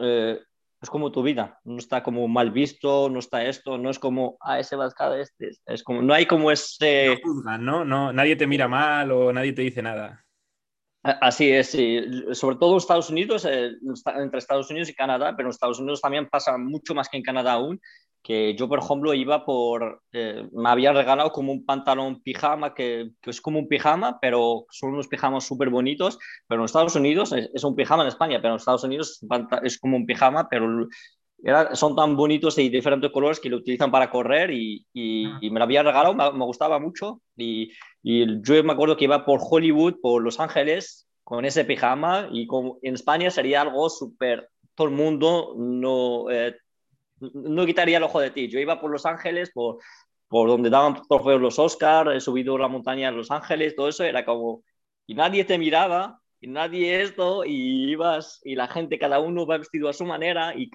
[0.02, 0.40] eh,
[0.82, 4.38] es como tu vida, no está como mal visto, no está esto, no es como,
[4.42, 7.08] ah, ese va a este, es como, no hay como ese...
[7.08, 7.86] No juzgan, ¿no?
[7.86, 8.14] ¿no?
[8.14, 10.24] Nadie te mira mal o nadie te dice nada.
[11.04, 12.02] Así es, sí.
[12.34, 13.72] sobre todo en Estados Unidos, eh,
[14.18, 17.24] entre Estados Unidos y Canadá, pero en Estados Unidos también pasa mucho más que en
[17.24, 17.80] Canadá aún,
[18.28, 23.12] que yo, por ejemplo, iba por, eh, me había regalado como un pantalón pijama, que,
[23.22, 27.32] que, es como un pijama, pero son unos pijamas súper bonitos, pero en Estados Unidos
[27.32, 29.26] es, un pijama en España, pero en Estados Unidos
[29.64, 30.90] es como un pijama, pero
[31.42, 35.60] era, son tan bonitos y diferentes colores que lo utilizan para correr y, y, me
[35.60, 37.72] lo había regalado, me, me gustaba mucho y,
[38.04, 42.46] y, yo me acuerdo que iba por Hollywood, por Los Ángeles, con ese pijama y
[42.46, 46.30] como en España sería algo súper, todo el mundo no...
[46.30, 46.58] Eh,
[47.20, 48.48] no quitaría el ojo de ti.
[48.48, 49.78] Yo iba por Los Ángeles, por,
[50.28, 54.04] por donde daban trofeos los Oscars, he subido la montaña en Los Ángeles, todo eso
[54.04, 54.64] era como...
[55.06, 59.58] Y nadie te miraba, y nadie esto, y ibas, y la gente, cada uno va
[59.58, 60.70] vestido a su manera, y,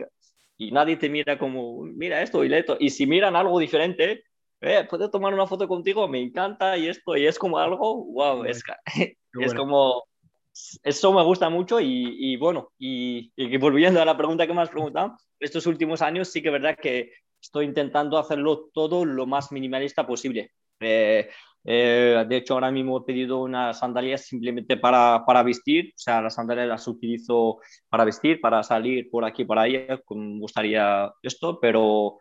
[0.56, 2.76] y nadie te mira como, mira esto y esto.
[2.80, 4.24] Y si miran algo diferente,
[4.62, 6.08] eh, ¿puedo tomar una foto contigo?
[6.08, 8.62] Me encanta, y esto, y es como algo, wow, es,
[9.38, 10.04] es como
[10.82, 14.70] eso me gusta mucho y, bueno, y, y, volviendo a la pregunta que me has
[14.70, 19.52] preguntado, estos últimos años sí que es verdad que estoy intentando hacerlo todo lo más
[19.52, 20.52] minimalista posible.
[20.80, 21.28] Eh,
[21.64, 26.20] eh, de hecho, ahora mismo he pedido unas sandalias simplemente para, para, vestir, o sea,
[26.20, 31.60] las sandalias las utilizo para vestir, para salir por aquí, por ahí, me gustaría esto,
[31.60, 32.18] pero,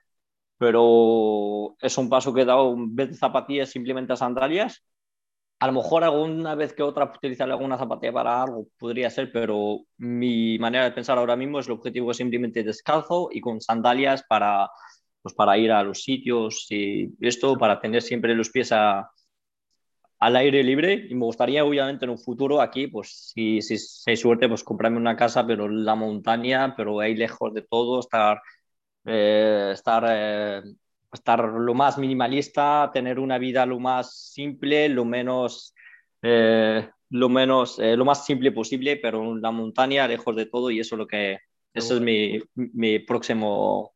[0.58, 4.84] pero es un paso que he dado en vez de zapatillas, simplemente sandalias.
[5.62, 9.82] A lo mejor alguna vez que otra utilizar alguna zapatilla para algo podría ser, pero
[9.98, 14.72] mi manera de pensar ahora mismo es el objetivo simplemente descalzo y con sandalias para,
[15.22, 19.12] pues para ir a los sitios y esto, para tener siempre los pies a,
[20.20, 21.06] al aire libre.
[21.10, 23.76] Y me gustaría obviamente en un futuro aquí, pues si, si,
[24.10, 28.00] hay suerte, pues comprarme una casa, pero en la montaña, pero ahí lejos de todo,
[28.00, 28.42] estar,
[29.06, 30.64] eh, estar, eh,
[31.12, 35.74] estar lo más minimalista, tener una vida lo más simple, lo menos,
[36.22, 40.80] eh, lo menos, lo más simple posible, pero en la montaña, lejos de todo y
[40.80, 41.40] eso es lo que,
[41.74, 43.94] eso es mi, mi próximo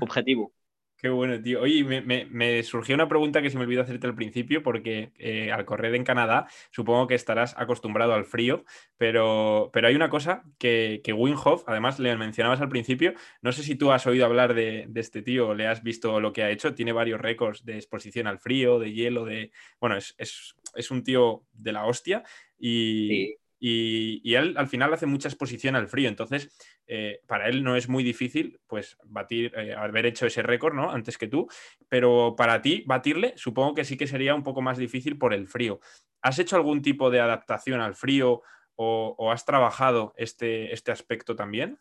[0.00, 0.52] objetivo.
[0.98, 1.60] Qué bueno, tío.
[1.60, 5.64] Oye, me, surgió una pregunta que se me olvidó hacerte al principio, porque eh, al
[5.64, 8.64] correr en Canadá supongo que estarás acostumbrado al frío,
[8.96, 13.52] pero, pero hay una cosa que, que Wim Hof, además le mencionabas al principio, no
[13.52, 16.50] sé si tú has oído hablar de, este tío le has visto lo que ha
[16.50, 19.52] hecho, tiene varios récords de exposición al frío, de hielo, de...
[19.80, 22.24] Bueno, es, es, un tío de la hostia
[22.58, 23.36] y...
[23.60, 27.88] Y, él al final hace mucha exposición al frío, entonces eh, para él no es
[27.88, 30.90] muy difícil pues batir, eh, haber hecho ese récord ¿no?
[30.90, 31.48] antes que tú,
[31.88, 35.48] pero para ti batirle supongo que sí que sería un poco más difícil por el
[35.48, 35.80] frío.
[36.22, 38.42] ¿Has hecho algún tipo de adaptación al frío
[38.76, 41.80] o, has trabajado este, este aspecto también?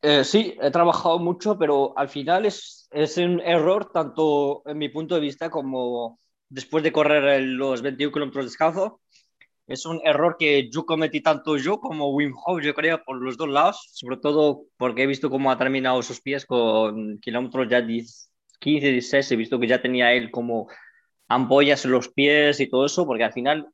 [0.00, 4.88] Eh, sí, he trabajado mucho, pero al final es, es un error tanto en mi
[4.88, 9.00] punto de vista como después de correr los 21 kilómetros descalzo
[9.68, 13.36] es un error que yo cometí tanto yo como Wim Hof, yo creo, por los
[13.36, 17.82] dos lados, sobre todo porque he visto cómo ha terminado sus pies con kilómetros ya
[17.82, 20.68] 10, 15, 16, he visto que ya tenía él como
[21.28, 23.68] ampollas en los pies y todo eso, porque al final,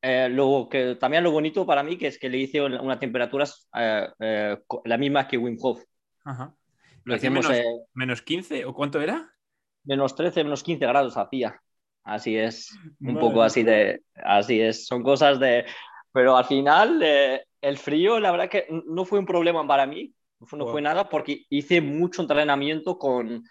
[0.00, 3.44] eh, lo que también lo bonito para mí que es que le hice una temperatura
[3.74, 5.82] eh, eh, la misma que Wim Hof.
[6.24, 6.54] Ajá.
[7.02, 7.50] ¿Lo hacía menos,
[7.94, 9.34] menos 15 o cuánto era?
[9.82, 11.60] Menos 13, menos 15 grados hacía.
[12.04, 15.64] Así es, un poco así de, así es, son cosas de,
[16.12, 20.12] pero al final eh, el frío, la verdad que no fue un problema para mí,
[20.52, 23.44] no fue, nada porque hice mucho entrenamiento con,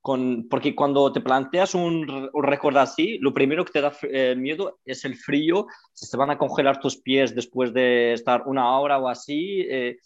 [0.00, 4.34] con, porque cuando te planteas un, un récord así, lo primero que te da eh,
[4.34, 8.78] miedo es el frío, si se van a congelar tus pies después de estar una
[8.78, 9.98] hora o así, eh,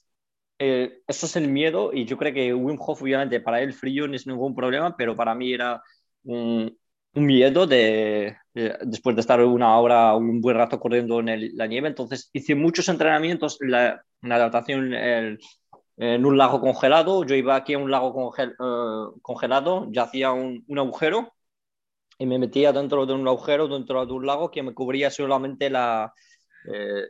[0.58, 4.16] eso es el miedo y yo creo que Wim Hof obviamente para él frío no
[4.16, 5.82] es ningún problema, pero para mí era
[6.24, 6.76] un,
[7.14, 11.88] un miedo de, después de estar una hora, un buen rato corriendo en la nieve.
[11.88, 17.24] Entonces hice muchos entrenamientos, la, adaptación en un lago congelado.
[17.24, 18.50] Yo iba aquí a un lago eh,
[19.22, 21.34] congelado, ya hacía un, un, agujero
[22.18, 25.70] y me metía dentro de un agujero, dentro de un lago que me cubría solamente
[25.70, 26.12] la...
[26.72, 27.08] Eh,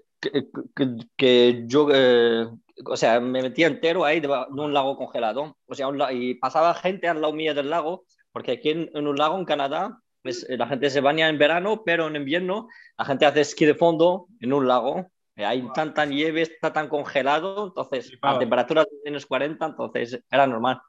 [1.16, 2.46] que, yo, eh,
[2.86, 5.56] o sea, me metía entero ahí de, un lago congelado.
[5.66, 9.38] O sea, y pasaba gente al lado mío del lago porque aquí en, un lago
[9.38, 12.68] en Canadá eh, la gente se baña en verano, pero en invierno
[12.98, 15.06] la gente hace esquí de fondo en un lago.
[15.36, 20.46] Eh, hay tanta nieve, está tan congelado, entonces a temperaturas de menos 40, entonces era
[20.46, 20.80] normal.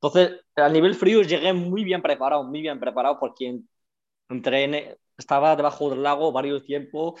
[0.00, 3.60] Entonces, a nivel frío llegué muy bien preparado, muy bien preparado porque
[4.28, 7.16] entrené, estaba debajo del lago varios tiempo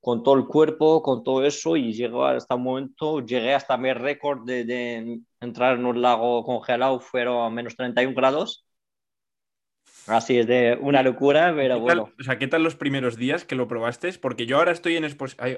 [0.00, 3.92] con todo el cuerpo, con todo eso y llegó hasta un momento, llegué hasta mi
[3.92, 8.67] récord de, de entrar en un lago congelado, fueron a menos 31 grados
[10.08, 12.10] Así es de una locura, pero bueno.
[12.18, 14.12] o sea, ¿qué tal los primeros días que lo probaste?
[14.14, 15.04] Porque yo ahora estoy en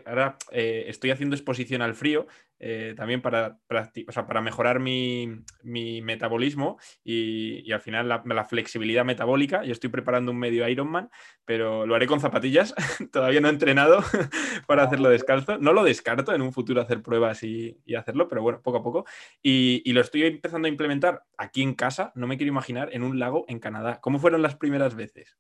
[0.07, 2.27] ahora, eh, estoy haciendo exposición al frío,
[2.63, 9.65] eh, también para, para mejorar mi, metabolismo y, al final la, flexibilidad metabólica.
[9.65, 11.11] Yo estoy preparando un medio Ironman,
[11.47, 12.75] pero lo haré con zapatillas.
[13.13, 14.03] Todavía no he entrenado
[14.67, 15.59] para hacerlo descalzo.
[15.59, 19.07] No lo descarto en un futuro hacer pruebas y, hacerlo, pero bueno, poco a poco.
[19.43, 22.13] Y, y lo estoy empezando a implementar aquí en casa.
[22.15, 24.01] No me quiero imaginar en un lago en Canadá.
[24.03, 25.39] ¿Cómo fueron las primeras veces?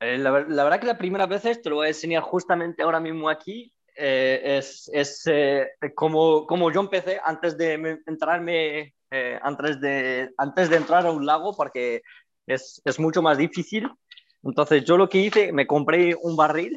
[0.00, 3.28] Eh, la, verdad que las primeras veces, te lo voy a enseñar justamente ahora mismo
[3.28, 8.94] aquí, eh, es, es eh, como, como yo empecé antes de entrarme,
[9.42, 12.02] antes, de, antes de entrar a un lago, porque
[12.46, 13.90] es, es, mucho más difícil.
[14.42, 16.76] Entonces yo lo que hice, me compré un barril,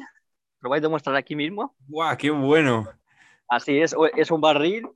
[0.60, 1.74] lo voy a demostrar aquí mismo.
[1.88, 2.88] ¡Guau, qué bueno!
[3.48, 4.86] Así es, es un barril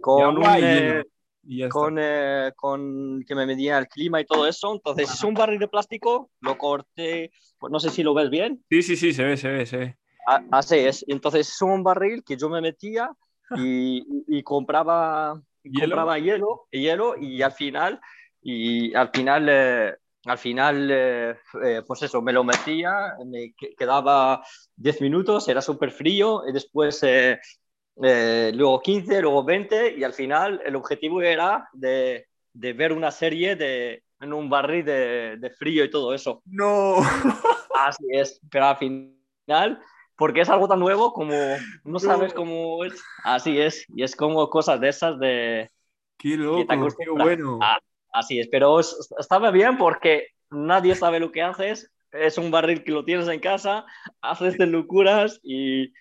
[0.00, 0.44] con un,
[1.68, 4.72] con, eh, con que me medía el clima y todo eso.
[4.74, 8.64] Entonces, es un barril de plástico, lo corté, pues no sé si lo ves bien.
[8.70, 9.96] Sí, sí, sí, se ve, se ve, se ve.
[10.26, 11.04] Ah, así es.
[11.08, 13.10] Entonces, es un barril que yo me metía
[13.56, 15.96] y, y compraba, ¿Hielo?
[15.96, 18.00] compraba hielo, hielo y al final
[18.42, 19.94] y al final, eh,
[20.26, 24.42] al final eh, eh, pues eso, me lo metía, me quedaba
[24.76, 27.04] 10 minutos, era súper frío y después
[27.94, 33.54] luego 15, luego 20 y al final el objetivo era de, de ver una serie
[33.54, 36.42] de, en un barril de, de frío y todo eso.
[36.46, 36.96] No.
[37.74, 39.82] Así es, pero al final
[40.22, 41.34] porque es algo tan nuevo como
[41.82, 43.02] no sabes cómo es.
[43.24, 45.68] Así es, y es como cosas de esas de...
[46.16, 46.64] Qué loco,
[46.96, 47.58] qué bueno.
[47.60, 47.80] Ah,
[48.12, 52.92] así es, pero estaba bien porque nadie sabe lo que haces, es un barril que
[52.92, 53.84] lo tienes en casa,
[54.20, 55.92] haces de locuras y,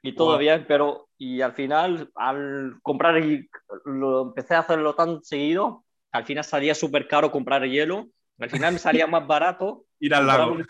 [0.00, 3.46] y todo bien, pero y al final al comprar y
[3.84, 8.06] lo empecé a hacerlo tan seguido, al final salía súper caro comprar hielo,
[8.38, 10.56] al final me salía más barato ir al lago.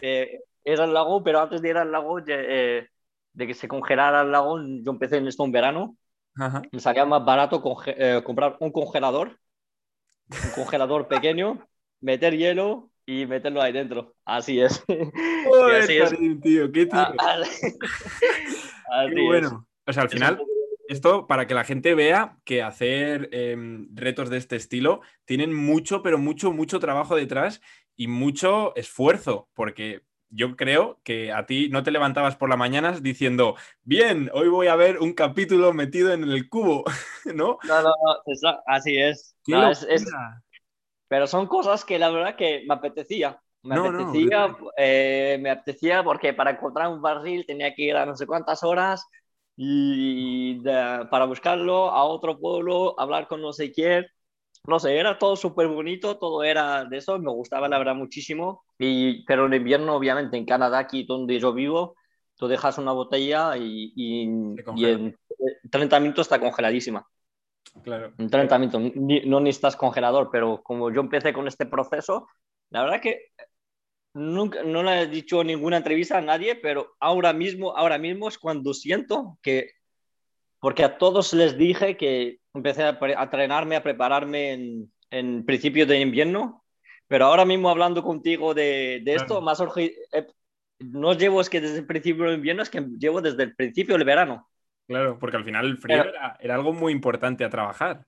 [0.00, 2.88] Eh, era el lago, pero antes de ir al lago, eh,
[3.32, 5.96] de que se congelara el lago, yo empecé en esto en verano.
[6.72, 9.38] Me salía más barato eh, comprar un congelador,
[10.30, 11.66] un congelador pequeño,
[12.00, 14.14] meter hielo y meterlo ahí dentro.
[14.24, 14.82] Así es.
[15.80, 16.10] así es.
[16.40, 16.98] tío, qué tío.
[16.98, 17.14] Ah,
[18.92, 19.66] ah, qué bueno.
[19.86, 20.40] O sea, al final,
[20.88, 26.02] esto para que la gente vea que hacer em, retos de este estilo tienen mucho,
[26.02, 27.60] pero mucho, mucho trabajo detrás
[27.96, 32.92] y mucho esfuerzo, porque yo creo que a ti no te levantabas por la mañana
[32.92, 36.84] diciendo, bien, hoy voy a ver un capítulo metido en el cubo,
[37.34, 37.58] ¿no?
[37.64, 37.94] No, no,
[38.26, 39.36] no así es.
[41.08, 43.40] Pero son cosas que la verdad que me apetecía.
[43.62, 48.16] Me apetecía, eh, me apetecía porque para encontrar un barril tenía que ir a no
[48.16, 49.04] sé cuántas horas
[49.56, 50.60] y
[51.10, 54.06] para buscarlo a otro pueblo, hablar con no sé quién
[54.66, 58.64] no sé, era todo súper bonito, todo era de eso, me gustaba la verdad muchísimo,
[58.78, 61.96] y, pero en invierno obviamente en Canadá, aquí donde yo vivo,
[62.36, 65.16] tú dejas una botella y, y, en
[65.70, 67.06] 30 minutos está congeladísima.
[67.82, 68.12] Claro.
[68.18, 68.82] En 30 minutos,
[69.26, 72.26] no necesitas congelador, pero como yo empecé con este proceso,
[72.70, 73.32] la verdad que
[74.14, 78.38] nunca, no le he dicho ninguna entrevista a nadie, pero ahora mismo, ahora mismo es
[78.38, 79.72] cuando siento que,
[80.58, 85.88] porque a todos les dije que empecé a, a entrenarme, a prepararme en, en principios
[85.88, 86.64] de invierno,
[87.06, 90.26] pero ahora mismo hablando contigo de, de esto, más eh,
[90.78, 93.96] no llevo es que desde el principio del invierno, es que llevo desde el principio
[93.96, 94.48] del verano.
[94.86, 98.04] Claro, porque al final el frío era, era, algo muy importante a trabajar.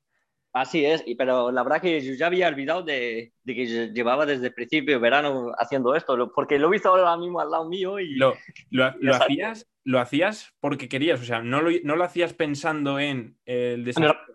[0.52, 4.48] Así es, pero la verdad que yo ya había olvidado de, de que llevaba desde
[4.48, 7.98] el principio del verano haciendo esto, porque lo he visto ahora mismo al lado mío
[7.98, 8.16] y...
[8.16, 8.34] Lo,
[8.70, 13.00] lo, lo hacías, lo hacías porque querías, o sea, no lo, no lo hacías pensando
[13.00, 14.31] en el desarrollo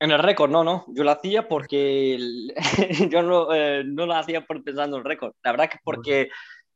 [0.00, 0.86] en el récord, no, no.
[0.88, 2.18] Yo lo hacía porque
[3.10, 5.34] yo no, eh, no, lo hacía por pensando en el récord.
[5.44, 6.30] La verdad que porque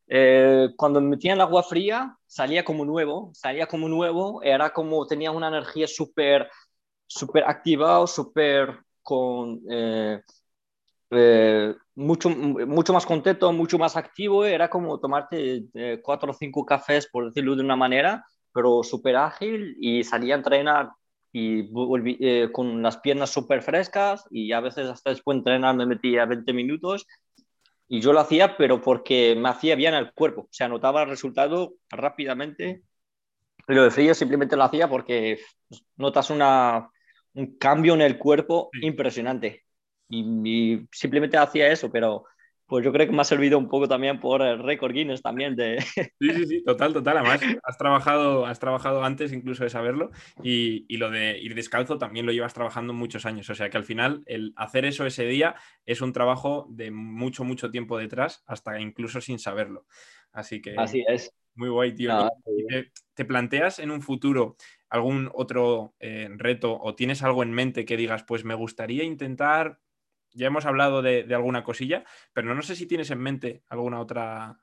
[0.08, 4.70] eh, cuando me metía en el agua fría salía como nuevo, salía como nuevo, era
[4.72, 6.50] como tenía una energía súper
[7.06, 10.20] súper activado, súper con eh,
[11.94, 14.44] mucho, mucho más contento, mucho más activo.
[14.44, 15.66] Era como tomarte
[16.02, 20.38] cuatro o cinco cafés, por decirlo de una manera, pero súper ágil y salía a
[20.38, 20.90] entrenar
[21.36, 21.68] y
[22.20, 26.26] eh, con las piernas súper frescas y a veces hasta después de entrenar me metía
[26.26, 27.08] 20 minutos
[27.88, 31.08] y yo lo hacía pero porque me hacía bien al cuerpo, o sea, notaba el
[31.08, 32.82] resultado rápidamente.
[33.66, 35.40] Pero de frío simplemente lo hacía porque
[35.96, 36.88] notas una,
[37.32, 39.64] un cambio en el cuerpo impresionante
[40.08, 42.26] y, y simplemente hacía eso, pero
[42.66, 45.54] pues yo creo que me ha servido un poco también por el récord Guinness también
[45.54, 45.78] de...
[46.20, 47.18] Sí, sí, sí, total, total.
[47.18, 50.10] Además, has trabajado, has trabajado antes incluso de saberlo
[50.42, 53.50] y, y, lo de ir descalzo también lo llevas trabajando muchos años.
[53.50, 57.44] O sea que al final el hacer eso ese día es un trabajo de mucho,
[57.44, 59.86] mucho tiempo detrás, hasta incluso sin saberlo.
[60.32, 60.74] Así que...
[60.76, 61.32] Así es.
[61.56, 62.28] Muy guay, tío.
[63.14, 64.56] te, planteas en un futuro
[64.88, 69.78] algún otro eh, reto o tienes algo en mente que digas, pues me gustaría intentar
[70.34, 74.58] ya hemos hablado de, alguna cosilla, pero no sé si tienes en mente alguna otra.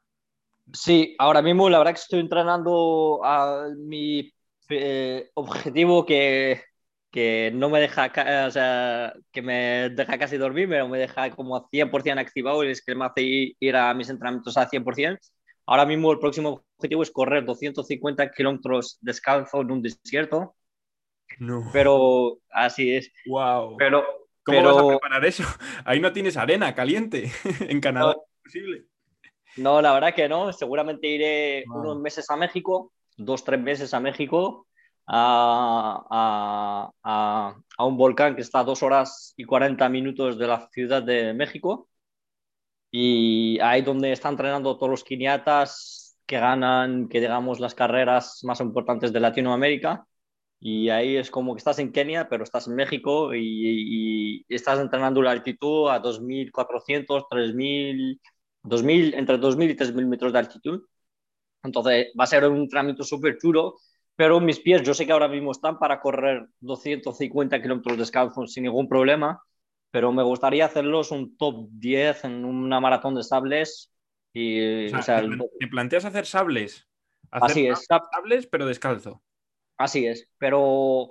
[0.73, 4.31] Sí, ahora mismo la verdad que estoy entrenando a mi
[4.69, 6.61] eh, objetivo que,
[7.09, 8.11] que, no me deja,
[8.47, 12.83] o sea, que me deja casi dormir, pero me deja como 100% activado y es
[12.83, 15.19] que me hace ir a mis entrenamientos a 100%.
[15.65, 20.55] Ahora mismo el próximo objetivo es correr 250 kilómetros descalzo en un desierto.
[21.39, 21.69] No.
[21.71, 23.11] Pero así es.
[23.25, 23.77] Wow.
[23.77, 25.43] Pero ¿Cómo vas a preparar eso?
[25.85, 28.13] Ahí no tienes arena caliente en Canadá.
[28.13, 28.85] No, posible.
[29.57, 30.51] no la verdad que no.
[30.51, 34.67] Seguramente iré unos meses a México, dos, tres meses a México,
[35.07, 40.69] a, a, a, un volcán que está a dos horas y 40 minutos de la
[40.71, 41.89] ciudad de México.
[42.89, 48.59] Y ahí donde están entrenando todos los quiniatas que ganan, que digamos, las carreras más
[48.59, 50.05] importantes de Latinoamérica.
[50.63, 55.19] Y ahí es como que estás en Kenia, pero estás en México y, estás entrenando
[55.23, 58.19] la altitud a 2.400, 3.000,
[58.61, 60.83] 2000, entre 2.000 y 3.000 metros de altitud.
[61.63, 63.77] Entonces va a ser un entrenamiento súper chulo,
[64.15, 68.65] pero mis pies yo sé que ahora mismo están para correr 250 kilómetros descalzos sin
[68.65, 69.41] ningún problema,
[69.89, 73.91] pero me gustaría hacerlos un top 10 en una maratón de sables.
[74.31, 75.23] Y, o sea,
[75.59, 76.87] ¿te, planteas hacer sables?
[77.31, 77.83] así es.
[77.87, 79.23] Sables, pero descalzo.
[79.83, 81.09] Así es, pero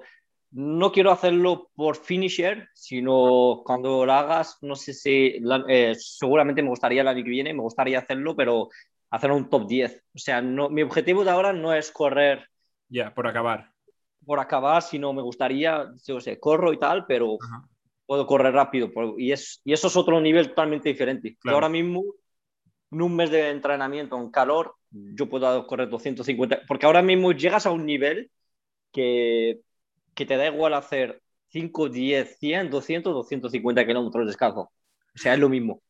[0.53, 6.71] no quiero hacerlo por finisher, sino cuando lo hagas, no sé si, eh, seguramente me
[6.71, 8.69] gustaría el año que viene, me gustaría hacerlo, pero
[9.11, 10.05] hacer un top 10.
[10.15, 12.49] O sea, no, mi objetivo de ahora no es correr.
[12.89, 13.73] Ya, por acabar.
[14.25, 17.39] Por acabar, sino me gustaría, yo sé, corro y tal, pero
[18.07, 18.91] puedo correr rápido.
[19.19, 21.37] Y, es, y eso es otro nivel totalmente diferente.
[21.45, 22.03] ahora mismo,
[22.91, 27.67] en un mes de entrenamiento en calor, yo puedo correr 250, porque ahora mismo llegas
[27.67, 28.31] a un nivel
[28.93, 29.61] que,
[30.15, 34.61] que te da igual hacer 5, 10, 100, 200, 250 kilómetros descalzo.
[34.61, 35.83] O sea, es lo mismo.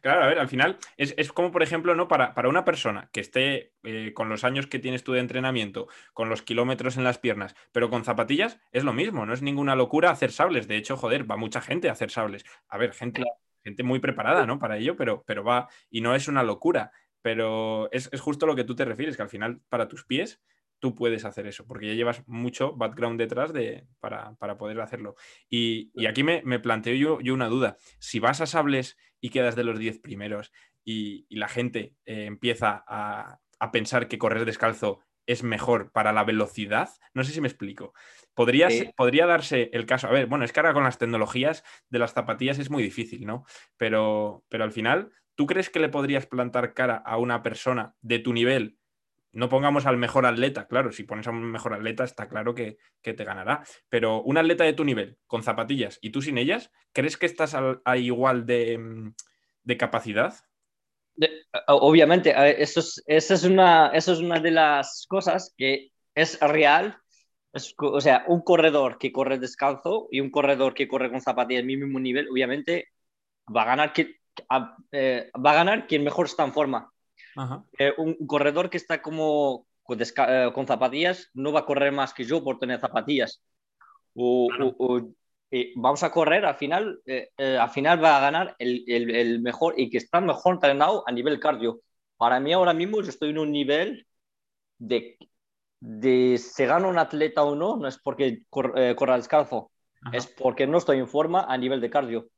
[0.00, 2.06] Claro, a ver, al final es, es como, por ejemplo, ¿no?
[2.06, 5.88] Para, para una persona que esté eh, con los años que tienes tú de entrenamiento,
[6.12, 9.74] con los kilómetros en las piernas, pero con zapatillas, es lo mismo, no es ninguna
[9.74, 10.68] locura hacer sables.
[10.68, 12.44] De hecho, joder, va mucha gente a hacer sables.
[12.68, 13.24] A ver, gente,
[13.64, 14.60] gente muy preparada, ¿no?
[14.60, 16.92] Para ello, pero, pero va, y no es una locura.
[17.22, 20.40] Pero es, es justo lo que tú te refieres, que al final, para tus pies,
[20.80, 25.14] tú puedes hacer eso, porque ya llevas mucho background detrás de, para, poder hacerlo.
[25.48, 27.76] Y, aquí me, planteo yo, yo, una duda.
[27.98, 30.52] Si vas a sables y quedas de los 10 primeros
[30.84, 33.38] y, la gente eh, empieza a,
[33.72, 37.92] pensar que correr descalzo es mejor para la velocidad, no sé si me explico.
[38.34, 41.98] Podría, podría darse el caso, a ver, bueno, es que ahora con las tecnologías de
[41.98, 43.44] las zapatillas es muy difícil, ¿no?
[43.76, 48.18] Pero, pero al final, ¿tú crees que le podrías plantar cara a una persona de
[48.18, 48.79] tu nivel
[49.32, 52.78] no pongamos al mejor atleta, claro, si pones a un mejor atleta está claro que,
[53.02, 57.16] te ganará, pero un atleta de tu nivel, con zapatillas y tú sin ellas, ¿crees
[57.16, 59.12] que estás a, igual de,
[59.78, 60.34] capacidad?
[61.68, 66.96] obviamente, eso es una, eso es una de las cosas que es real.
[67.78, 71.66] o sea, un corredor que corre descalzo y un corredor que corre con zapatillas al
[71.66, 72.88] mismo nivel, obviamente
[73.54, 74.16] va a ganar, que,
[74.92, 76.92] eh, va a ganar quien mejor está en forma.
[77.78, 82.24] Eh, un, corredor que está como eh, con, zapatillas no va a correr más que
[82.24, 83.42] yo por tener zapatillas.
[84.14, 84.48] O,
[85.50, 87.00] eh, vamos a correr, al final,
[87.38, 91.40] al final va a ganar el, el, mejor y que está mejor entrenado a nivel
[91.40, 91.80] cardio.
[92.16, 94.06] Para mí ahora mismo yo estoy en un nivel
[94.78, 95.16] de,
[95.80, 99.70] de se gana un atleta o no, no es porque corra descalzo,
[100.12, 102.28] es porque no estoy en forma a nivel de cardio.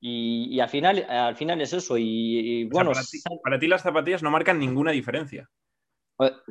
[0.00, 1.96] Y, al, final, al final es eso.
[1.98, 2.92] Y, bueno,
[3.42, 5.48] para ti, las zapatillas no marcan ninguna diferencia.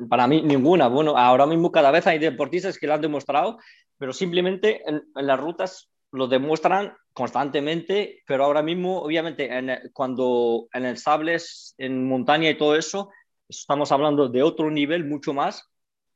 [0.08, 0.88] Para mí ninguna.
[0.88, 3.58] Bueno, ahora mismo cada vez hay deportistas que lo han demostrado,
[3.98, 9.50] pero simplemente en, las rutas lo demuestran constantemente, pero ahora mismo, obviamente,
[9.92, 13.10] cuando en el sables, en montaña y todo eso,
[13.48, 15.68] estamos hablando de otro nivel mucho más.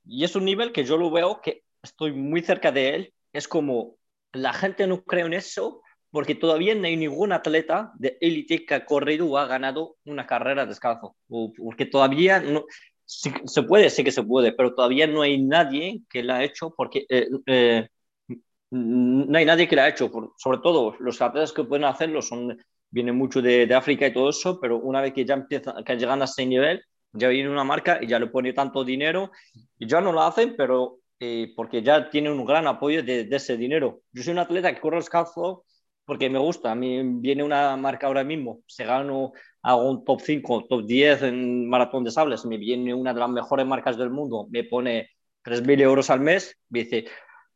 [0.05, 3.15] Y es un nivel que yo lo veo que estoy muy cerca de él.
[3.33, 3.97] Es como
[4.33, 5.83] la gente no cree en eso,
[6.15, 10.25] porque todavía no hay ningún atleta de élite que ha corrido o ha ganado una
[10.29, 12.67] carrera descalzo, o porque todavía no,
[13.05, 16.73] se puede, sé que se puede, pero todavía no hay nadie que lo ha hecho,
[16.77, 17.89] porque eh, eh,
[18.71, 22.63] no hay nadie que lo ha hecho, sobre todo los atletas que pueden hacerlo son,
[22.91, 25.97] vienen mucho de, de, África y todo eso, pero una vez que ya empiezan, que
[25.97, 26.81] llegan a ese nivel,
[27.13, 29.33] ya viene una marca y ya le pone tanto dinero,
[29.81, 33.37] y ya no lo hacen, pero eh, porque ya tienen un gran apoyo de, de,
[33.37, 34.03] ese dinero.
[34.13, 35.65] Yo soy un atleta que corre descalzo
[36.05, 36.73] porque me gusta.
[36.73, 39.33] A mí viene una marca ahora mismo, se gano,
[39.63, 43.31] hago un top 5, top 10 en maratón de sables, me viene una de las
[43.31, 45.11] mejores marcas del mundo, me pone
[45.45, 47.07] 3.000 euros al mes, me dice,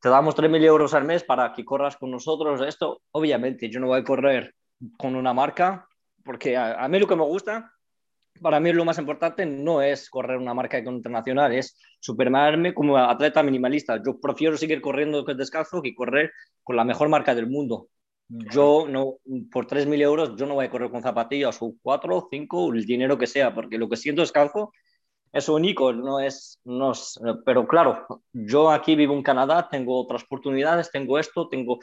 [0.00, 2.60] te damos 3.000 euros al mes para que corras con nosotros.
[2.60, 4.54] Esto, obviamente, yo no voy a correr
[4.96, 5.88] con una marca,
[6.24, 7.72] porque a, mí lo que me gusta,
[8.40, 13.42] para mí lo más importante no es correr una marca internacional, es superarme como atleta
[13.42, 14.00] minimalista.
[14.04, 16.30] Yo prefiero seguir corriendo descalzo que correr
[16.62, 17.88] con la mejor marca del mundo.
[18.28, 19.16] Yo no,
[19.50, 23.16] por 3.000 euros, yo no voy a correr con zapatillas o 4, 5, el dinero
[23.16, 24.72] que sea, porque lo que siento es calzo
[25.32, 26.92] es único, no es, no
[27.44, 31.78] pero claro, yo aquí vivo en Canadá, tengo otras oportunidades, tengo esto, tengo,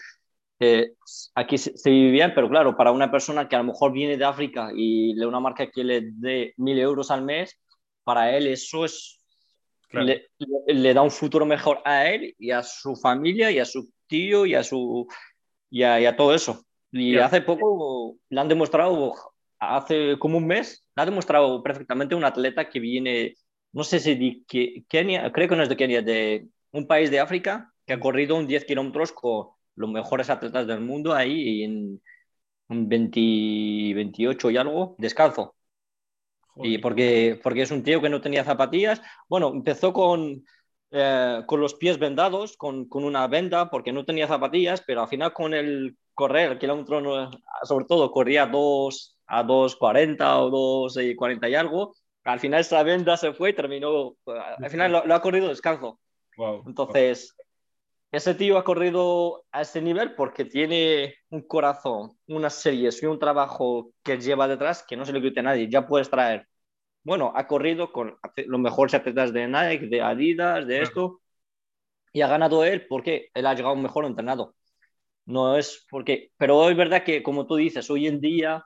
[0.60, 0.93] eh,
[1.36, 4.26] aquí se, vive bien, pero claro, para una persona que a lo mejor viene de
[4.26, 7.60] África y le una marca que le dé 1.000 euros al mes,
[8.04, 9.20] para él eso es,
[9.91, 10.28] le,
[10.68, 14.46] le da un futuro mejor a él y a su familia y a su tío
[14.46, 15.08] y a su
[15.70, 16.66] y a, todo eso.
[16.91, 19.13] Y hace poco le han demostrado,
[19.59, 23.36] hace como un mes, le ha demostrado perfectamente un atleta que viene,
[23.74, 27.20] no sé si de Kenia, creo que no es de Kenia, de un país de
[27.20, 32.01] África que ha corrido un 10 kilómetros con los mejores atletas del mundo ahí en
[32.70, 35.55] un 20, 28 y algo, descalzo.
[36.57, 39.01] Y porque, porque es un tío que no tenía zapatillas.
[39.28, 40.45] Bueno, empezó con,
[40.98, 45.10] eh, con los pies vendados, con, con, una venda, porque no tenía zapatillas, pero al
[45.10, 47.30] final con el correr, el kilómetro,
[47.64, 51.96] sobre todo, corría a 2 a 2.40 o 2.40 y algo.
[52.24, 56.00] Al final esa venda se fue y terminó, al final lo, ha corrido descalzo.
[56.66, 57.36] Entonces,
[58.12, 63.20] ese tío ha corrido a ese nivel porque tiene un corazón, unas series y un
[63.20, 65.70] trabajo que lleva detrás que no se le quite a nadie.
[65.70, 66.48] Ya puedes traer.
[67.06, 71.22] Bueno, ha corrido con los mejores atletas de Nike, de Adidas, de esto.
[72.12, 74.56] Y ha ganado él porque él ha llegado mejor entrenado.
[75.26, 76.32] No es porque.
[76.36, 78.66] Pero es verdad que, como tú dices, hoy en día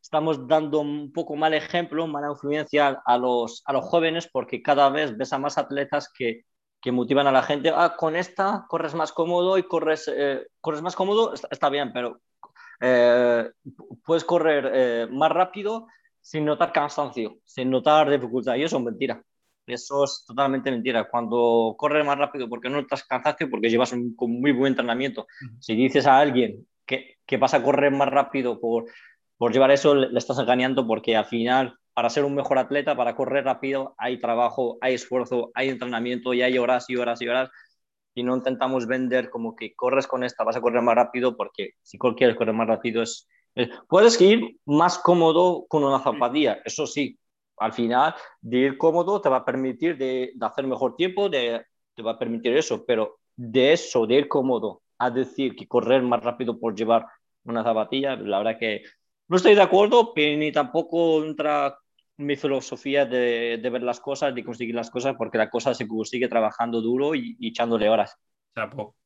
[0.00, 4.88] estamos dando un poco mal ejemplo, mala influencia a los, a los jóvenes porque cada
[4.88, 6.44] vez ves a más atletas que
[6.84, 10.82] que motivan a la gente, ah, con esta corres más cómodo y corres, eh, corres
[10.82, 12.20] más cómodo, está, bien, pero
[12.78, 13.50] eh,
[14.04, 15.86] puedes correr eh, más rápido
[16.24, 19.22] sin notar cansancio, sin notar dificultad, y eso es mentira.
[19.66, 21.08] Eso es totalmente mentira.
[21.10, 25.26] Cuando corres más rápido porque no notas cansancio, porque llevas un, muy buen entrenamiento.
[25.60, 28.86] Si dices a alguien que, que vas a correr más rápido por,
[29.36, 32.96] por llevar eso, le, le estás engañando porque al final para ser un mejor atleta,
[32.96, 37.28] para correr rápido, hay trabajo, hay esfuerzo, hay entrenamiento y hay horas y horas y
[37.28, 37.50] horas.
[38.14, 41.72] Y no intentamos vender como que corres con esta, vas a correr más rápido, porque
[41.82, 43.28] si quieres correr más rápido es,
[43.88, 47.18] Puedes ir más cómodo con una zapatilla, eso sí.
[47.56, 52.02] Al final, de ir cómodo te va a permitir de, hacer mejor tiempo, de, te
[52.02, 56.22] va a permitir eso, pero de eso, de ir cómodo, a decir que correr más
[56.22, 57.06] rápido por llevar
[57.44, 58.82] una zapatilla, la verdad que
[59.28, 61.78] no estoy de acuerdo, pero ni tampoco entra
[62.16, 65.88] mi filosofía de, de, ver las cosas, de conseguir las cosas, porque la cosa se
[65.88, 68.16] consigue trabajando duro y, echándole horas.
[68.54, 68.96] Chapo.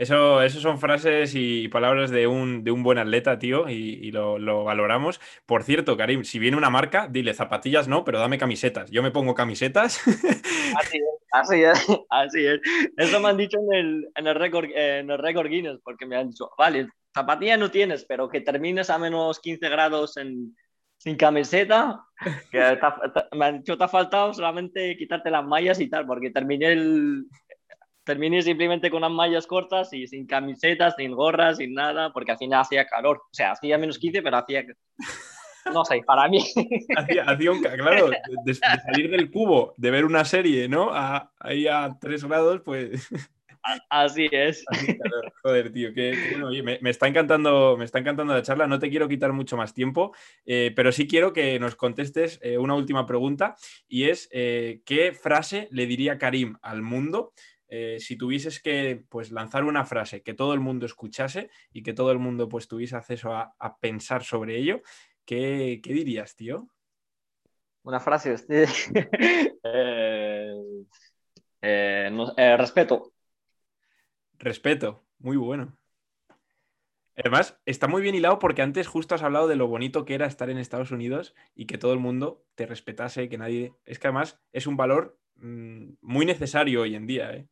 [0.00, 4.38] Eso, eso son frases y palabras de un, de un buen atleta, tío, y, lo,
[4.38, 5.20] lo, valoramos.
[5.44, 8.90] Por cierto, Karim, si viene una marca, dile zapatillas no, pero dame camisetas.
[8.90, 10.00] Yo me pongo camisetas.
[10.80, 12.60] Así es, así es, así es.
[12.96, 16.16] Eso me han dicho en el, en el récord en el récord Guinness, porque me
[16.16, 20.56] han dicho, vale, zapatillas no tienes, pero que termines a menos 15 grados en,
[20.96, 22.06] sin camiseta,
[22.50, 22.78] que
[23.36, 27.26] me han dicho, te ha faltado solamente quitarte las mallas y tal, porque terminé el,
[28.04, 32.38] terminé simplemente con unas mallas cortas y sin camisetas, sin gorras, sin nada, porque al
[32.38, 33.18] final hacía calor.
[33.18, 34.64] O sea, hacía menos 15, pero hacía...
[35.72, 36.38] No sé, para mí.
[36.96, 37.60] Hacía, un...
[37.60, 38.10] Claro,
[38.44, 40.88] de, salir del cubo, de ver una serie, ¿no?
[40.90, 43.08] A, ahí a 3 grados, pues...
[43.88, 44.64] Así es.
[45.42, 46.16] Joder, tío, que,
[46.80, 48.66] me, está encantando, me está encantando la charla.
[48.66, 50.14] No te quiero quitar mucho más tiempo,
[50.46, 53.56] eh, pero sí quiero que nos contestes eh, una última pregunta
[53.88, 57.32] y es eh, ¿qué frase le diría Karim al mundo
[57.98, 62.10] si tuvieses que pues, lanzar una frase que todo el mundo escuchase y que todo
[62.10, 64.82] el mundo pues, tuviese acceso a, pensar sobre ello?
[65.24, 66.68] ¿qué, dirías, tío?
[67.82, 68.30] Una frase.
[72.58, 73.12] respeto.
[74.38, 75.76] Respeto, muy bueno.
[77.16, 80.26] Además, está muy bien hilado porque antes justo has hablado de lo bonito que era
[80.26, 83.74] estar en Estados Unidos y que todo el mundo te respetase, que nadie...
[83.84, 87.30] Es que además es un valor mm, muy necesario hoy en día.
[87.32, 87.46] ¿eh?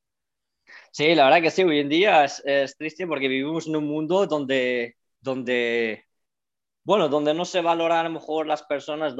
[0.90, 4.26] Sí, la verdad que sí, hoy en día es, triste porque vivimos en un mundo
[4.26, 6.04] donde, donde,
[6.84, 9.14] bueno, donde no se valoran a lo mejor las personas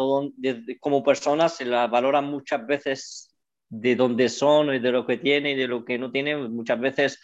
[0.80, 3.34] como personas, se las valoran muchas veces
[3.68, 6.54] de dónde son y de lo que tienen y de lo que no tienen.
[6.54, 7.20] Muchas veces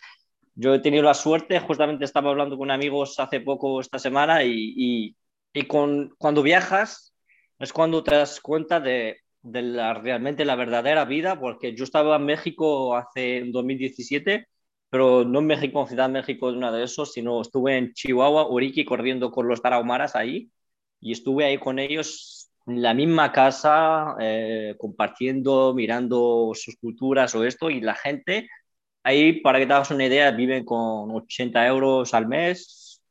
[0.54, 5.16] yo he tenido la suerte, justamente estaba hablando con amigos hace poco esta semana y,
[5.52, 7.14] y, con, cuando viajas
[7.58, 12.16] es cuando te das cuenta de, de, la, realmente la verdadera vida, porque yo estaba
[12.16, 14.48] en México hace en 2017,
[14.90, 17.92] pero no en México, en Ciudad de México, de una de esos, sino estuve en
[17.92, 20.50] Chihuahua, Uriqui, corriendo con los tarahumaras ahí
[21.00, 27.44] y estuve ahí con ellos en la misma casa, eh, compartiendo, mirando sus culturas o
[27.44, 28.48] esto, y la gente
[29.04, 33.02] Ahí, para que te hagas una idea, viven con 80 euros al mes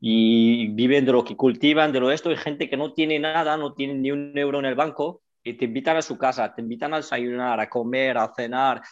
[0.00, 2.30] y viven de lo que cultivan, de lo esto.
[2.30, 5.54] Hay gente que no tiene nada, no tiene ni un euro en el banco y
[5.54, 8.82] te invitan a su casa, te invitan a desayunar, a comer, a cenar.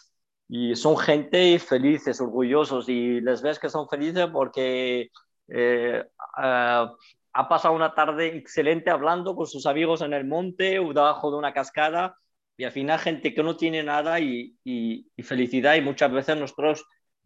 [0.48, 5.10] Y son gente felices, orgullosos y les ves que son felices porque
[5.48, 6.04] eh,
[6.36, 6.94] ah,
[7.32, 11.38] ha pasado una tarde excelente hablando con sus amigos en el monte o debajo de
[11.38, 12.16] una cascada
[12.56, 16.84] y al final gente que no tiene nada y, y, felicidad y muchas veces nosotros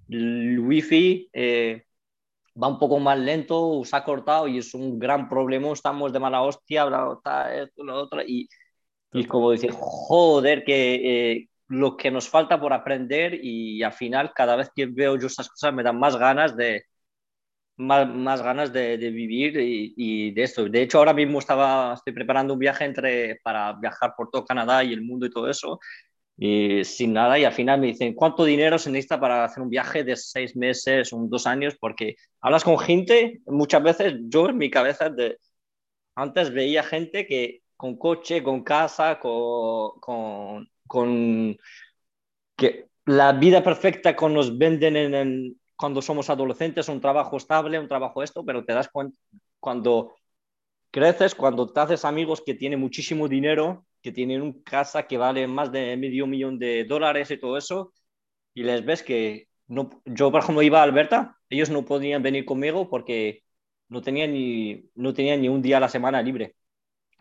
[0.09, 1.85] el wifi eh,
[2.62, 6.20] va un poco más lento, se ha cortado y es un gran problema, estamos de
[6.20, 7.18] mala hostia, bla,
[7.55, 8.49] esto, lo otro y,
[9.12, 14.32] y como decir, joder, que, eh, lo que nos falta por aprender y, al final
[14.34, 16.84] cada vez que veo yo estas cosas me dan más ganas de,
[17.76, 20.68] más, más ganas de, de vivir y, y, de esto.
[20.68, 24.84] De hecho, ahora mismo estaba, estoy preparando un viaje entre, para viajar por todo Canadá
[24.84, 25.78] y el mundo y todo eso,
[26.38, 29.70] y sin nada, y al final me dicen, ¿cuánto dinero se necesita para hacer un
[29.70, 31.76] viaje de seis meses, un, dos años?
[31.80, 35.38] Porque hablas con gente, muchas veces yo en mi cabeza, de,
[36.14, 41.57] antes veía gente que con coche, con casa, con, con, con
[42.57, 47.79] que la vida perfecta que nos venden en, en, cuando somos adolescentes, un trabajo estable,
[47.79, 49.18] un trabajo esto, pero te das cuenta
[49.61, 50.14] cuando
[50.91, 55.47] creces, cuando te haces amigos que tienen muchísimo dinero, que tienen una casa que vale
[55.47, 57.93] más de medio millón de dólares y todo eso,
[58.55, 62.45] y les ves que no, yo, por ejemplo, iba a Alberta, ellos no podían venir
[62.45, 63.43] conmigo porque
[63.89, 66.55] no tenían ni, no tenían ni un día a la semana libre,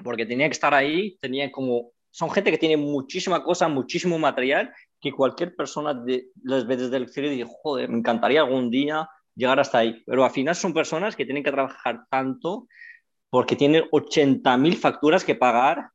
[0.03, 4.73] porque tenían que estar ahí, tenían como, son gente que tiene muchísima cosa, muchísimo material,
[5.01, 9.07] que cualquier persona de, les ve desde el exterior dice, joder, me encantaría algún día
[9.35, 12.67] llegar hasta ahí, pero al final son personas que tienen que trabajar tanto
[13.29, 15.89] porque tienen 80.000 facturas que pagar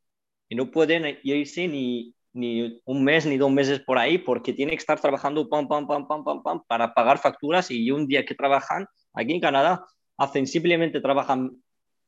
[0.47, 4.75] y no pueden irse ni, ni un mes ni dos meses por ahí porque tienen
[4.75, 8.25] que estar trabajando pam, pam, pam, pam, pam, pam, para pagar facturas y un día
[8.25, 9.85] que trabajan aquí en Canadá
[10.17, 11.51] hacen simplemente trabajan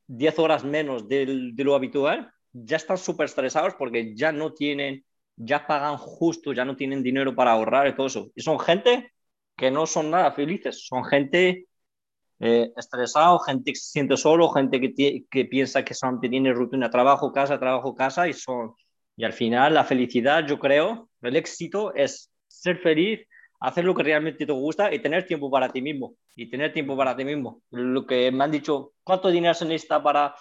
[0.06, 5.04] 10 horas menos de, de lo habitual, ya están súper estresados porque ya no tienen,
[5.36, 8.30] ya pagan justo, ya no tienen dinero para ahorrar y todo eso.
[8.34, 9.12] Y son gente
[9.56, 11.66] que no son nada felices, son gente
[12.40, 16.90] eh, estresado, gente que se siente solo, gente que, que piensa que solamente tiene rutina
[16.90, 18.74] trabajo, casa, trabajo, casa y son...
[19.16, 23.20] Y al final la felicidad, yo creo, el éxito es ser feliz,
[23.60, 26.14] hacer lo que realmente te gusta y tener tiempo para ti mismo.
[26.36, 27.62] Y tener tiempo para ti mismo.
[27.70, 30.34] Lo que me han dicho, ¿cuánto dinero se necesita para,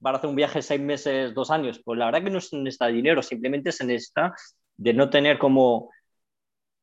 [0.00, 1.80] para hacer un viaje seis meses, dos años?
[1.84, 4.34] Pues la verdad que no se necesita dinero, simplemente se necesita
[4.76, 5.90] de no tener como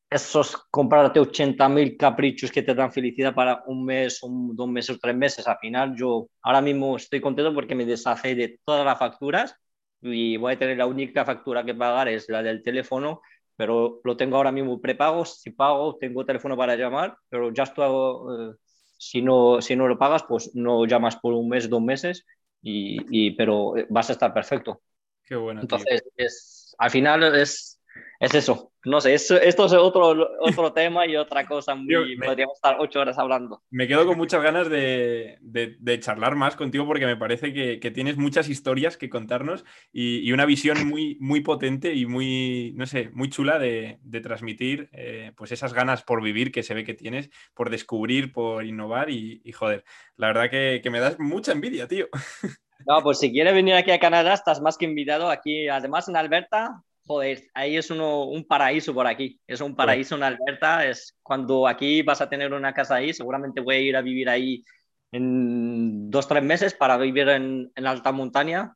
[0.08, 5.16] esos comprarte 80.000 caprichos que te dan felicidad para un mes, un, dos meses, tres
[5.16, 5.48] meses.
[5.48, 9.56] Al final, yo ahora mismo estoy contento porque me deshace de todas las facturas
[10.00, 13.20] y voy a tener la única factura que pagar es la del teléfono,
[13.56, 15.24] pero lo tengo ahora mismo prepago.
[15.24, 18.54] Si pago, tengo teléfono para llamar, pero ya estoy, eh,
[18.98, 22.24] si, no, si no lo pagas, pues no llamas por un mes, dos meses,
[22.62, 24.82] y, y pero vas a estar perfecto.
[25.24, 25.60] Qué bueno.
[25.60, 27.75] Entonces, es, al final es
[28.20, 28.72] es eso.
[28.84, 31.74] No sé, esto es otro, otro tema y otra cosa.
[31.74, 33.62] Muy, me, podríamos estar ocho horas hablando.
[33.70, 37.80] Me quedo con muchas ganas de, de, de charlar más contigo porque me parece que,
[37.80, 42.74] que tienes muchas historias que contarnos y, y, una visión muy, muy potente y muy,
[42.76, 46.74] no sé, muy chula de, de transmitir eh, pues esas ganas por vivir que se
[46.74, 49.84] ve que tienes, por descubrir, por innovar y, y joder,
[50.16, 52.06] la verdad que, que me das mucha envidia, tío.
[52.86, 55.28] No, pues si quieres venir aquí a Canadá, estás más que invitado.
[55.28, 59.40] Aquí, además en Alberta, joder, ahí es uno, un paraíso por aquí.
[59.46, 60.86] Es un paraíso en Alberta.
[60.86, 64.28] Es cuando aquí vas a tener una casa ahí, seguramente voy a ir a vivir
[64.28, 64.64] ahí
[65.12, 68.74] en dos, tres meses para vivir en, en alta montaña.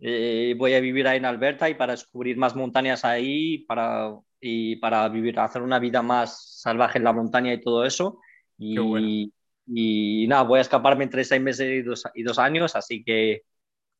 [0.00, 4.76] Eh, voy a vivir ahí en Alberta y para descubrir más montañas ahí para, y
[4.76, 8.18] para vivir, hacer una vida más salvaje en la montaña y todo eso.
[8.58, 9.06] Y, bueno.
[9.66, 13.42] y nada, voy a escaparme entre seis meses y dos, y dos años, así que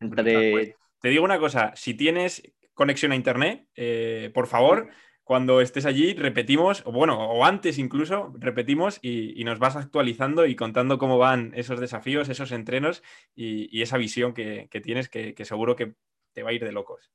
[0.01, 0.75] entre...
[1.01, 2.43] Te digo una cosa, si tienes
[2.81, 4.89] conexión a internet, eh, por favor,
[5.23, 10.47] cuando estés allí, repetimos, o bueno, o antes incluso, repetimos y, y, nos vas actualizando
[10.47, 13.03] y contando cómo van esos desafíos, esos entrenos
[13.35, 15.93] y, y esa visión que, que tienes que, que, seguro que
[16.33, 17.13] te va a ir de locos.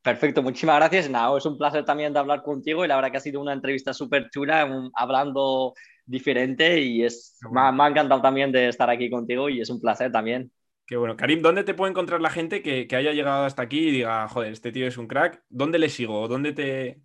[0.00, 1.10] Perfecto, muchísimas gracias.
[1.10, 3.52] Nao, es un placer también de hablar contigo y la verdad que ha sido una
[3.52, 5.74] entrevista súper chula, un, hablando
[6.06, 9.78] diferente y es, me, me ha encantado también de estar aquí contigo y es un
[9.78, 10.50] placer también.
[10.86, 11.16] Qué bueno.
[11.16, 14.28] Karim, ¿dónde te puede encontrar la gente que, que, haya llegado hasta aquí y diga,
[14.28, 15.42] joder, este tío es un crack?
[15.48, 16.28] ¿Dónde le sigo?
[16.28, 17.00] ¿Dónde te...?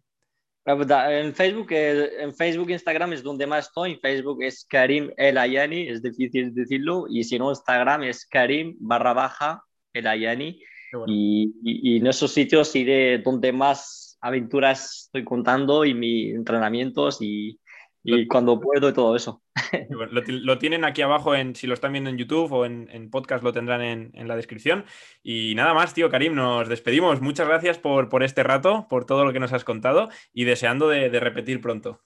[0.63, 3.93] En Facebook, en Facebook, Instagram es donde más estoy.
[3.93, 7.05] En Facebook es Karim El Ayani, es difícil decirlo.
[7.09, 10.61] Y si no, Instagram es Karim barra baja El Ayani.
[10.93, 11.05] Bueno.
[11.07, 17.17] Y, y, y, en esos sitios iré donde más aventuras estoy contando y mis entrenamientos
[17.21, 17.59] y,
[18.03, 19.43] y cuando puedo y todo eso.
[19.89, 23.09] Lo, lo, tienen aquí abajo, en, si lo están viendo en YouTube o en, en
[23.09, 24.85] podcast, lo tendrán en, en, la descripción.
[25.23, 27.21] Y nada más, tío Karim, nos despedimos.
[27.21, 30.89] Muchas gracias por, por este rato, por todo lo que nos has contado y deseando
[30.89, 32.01] de, de repetir pronto.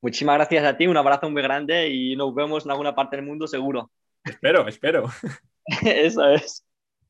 [0.00, 3.26] Muchísimas gracias a ti, un abrazo muy grande y nos vemos en alguna parte del
[3.26, 3.90] mundo seguro.
[4.24, 5.06] Espero, espero.
[5.84, 6.67] Eso es.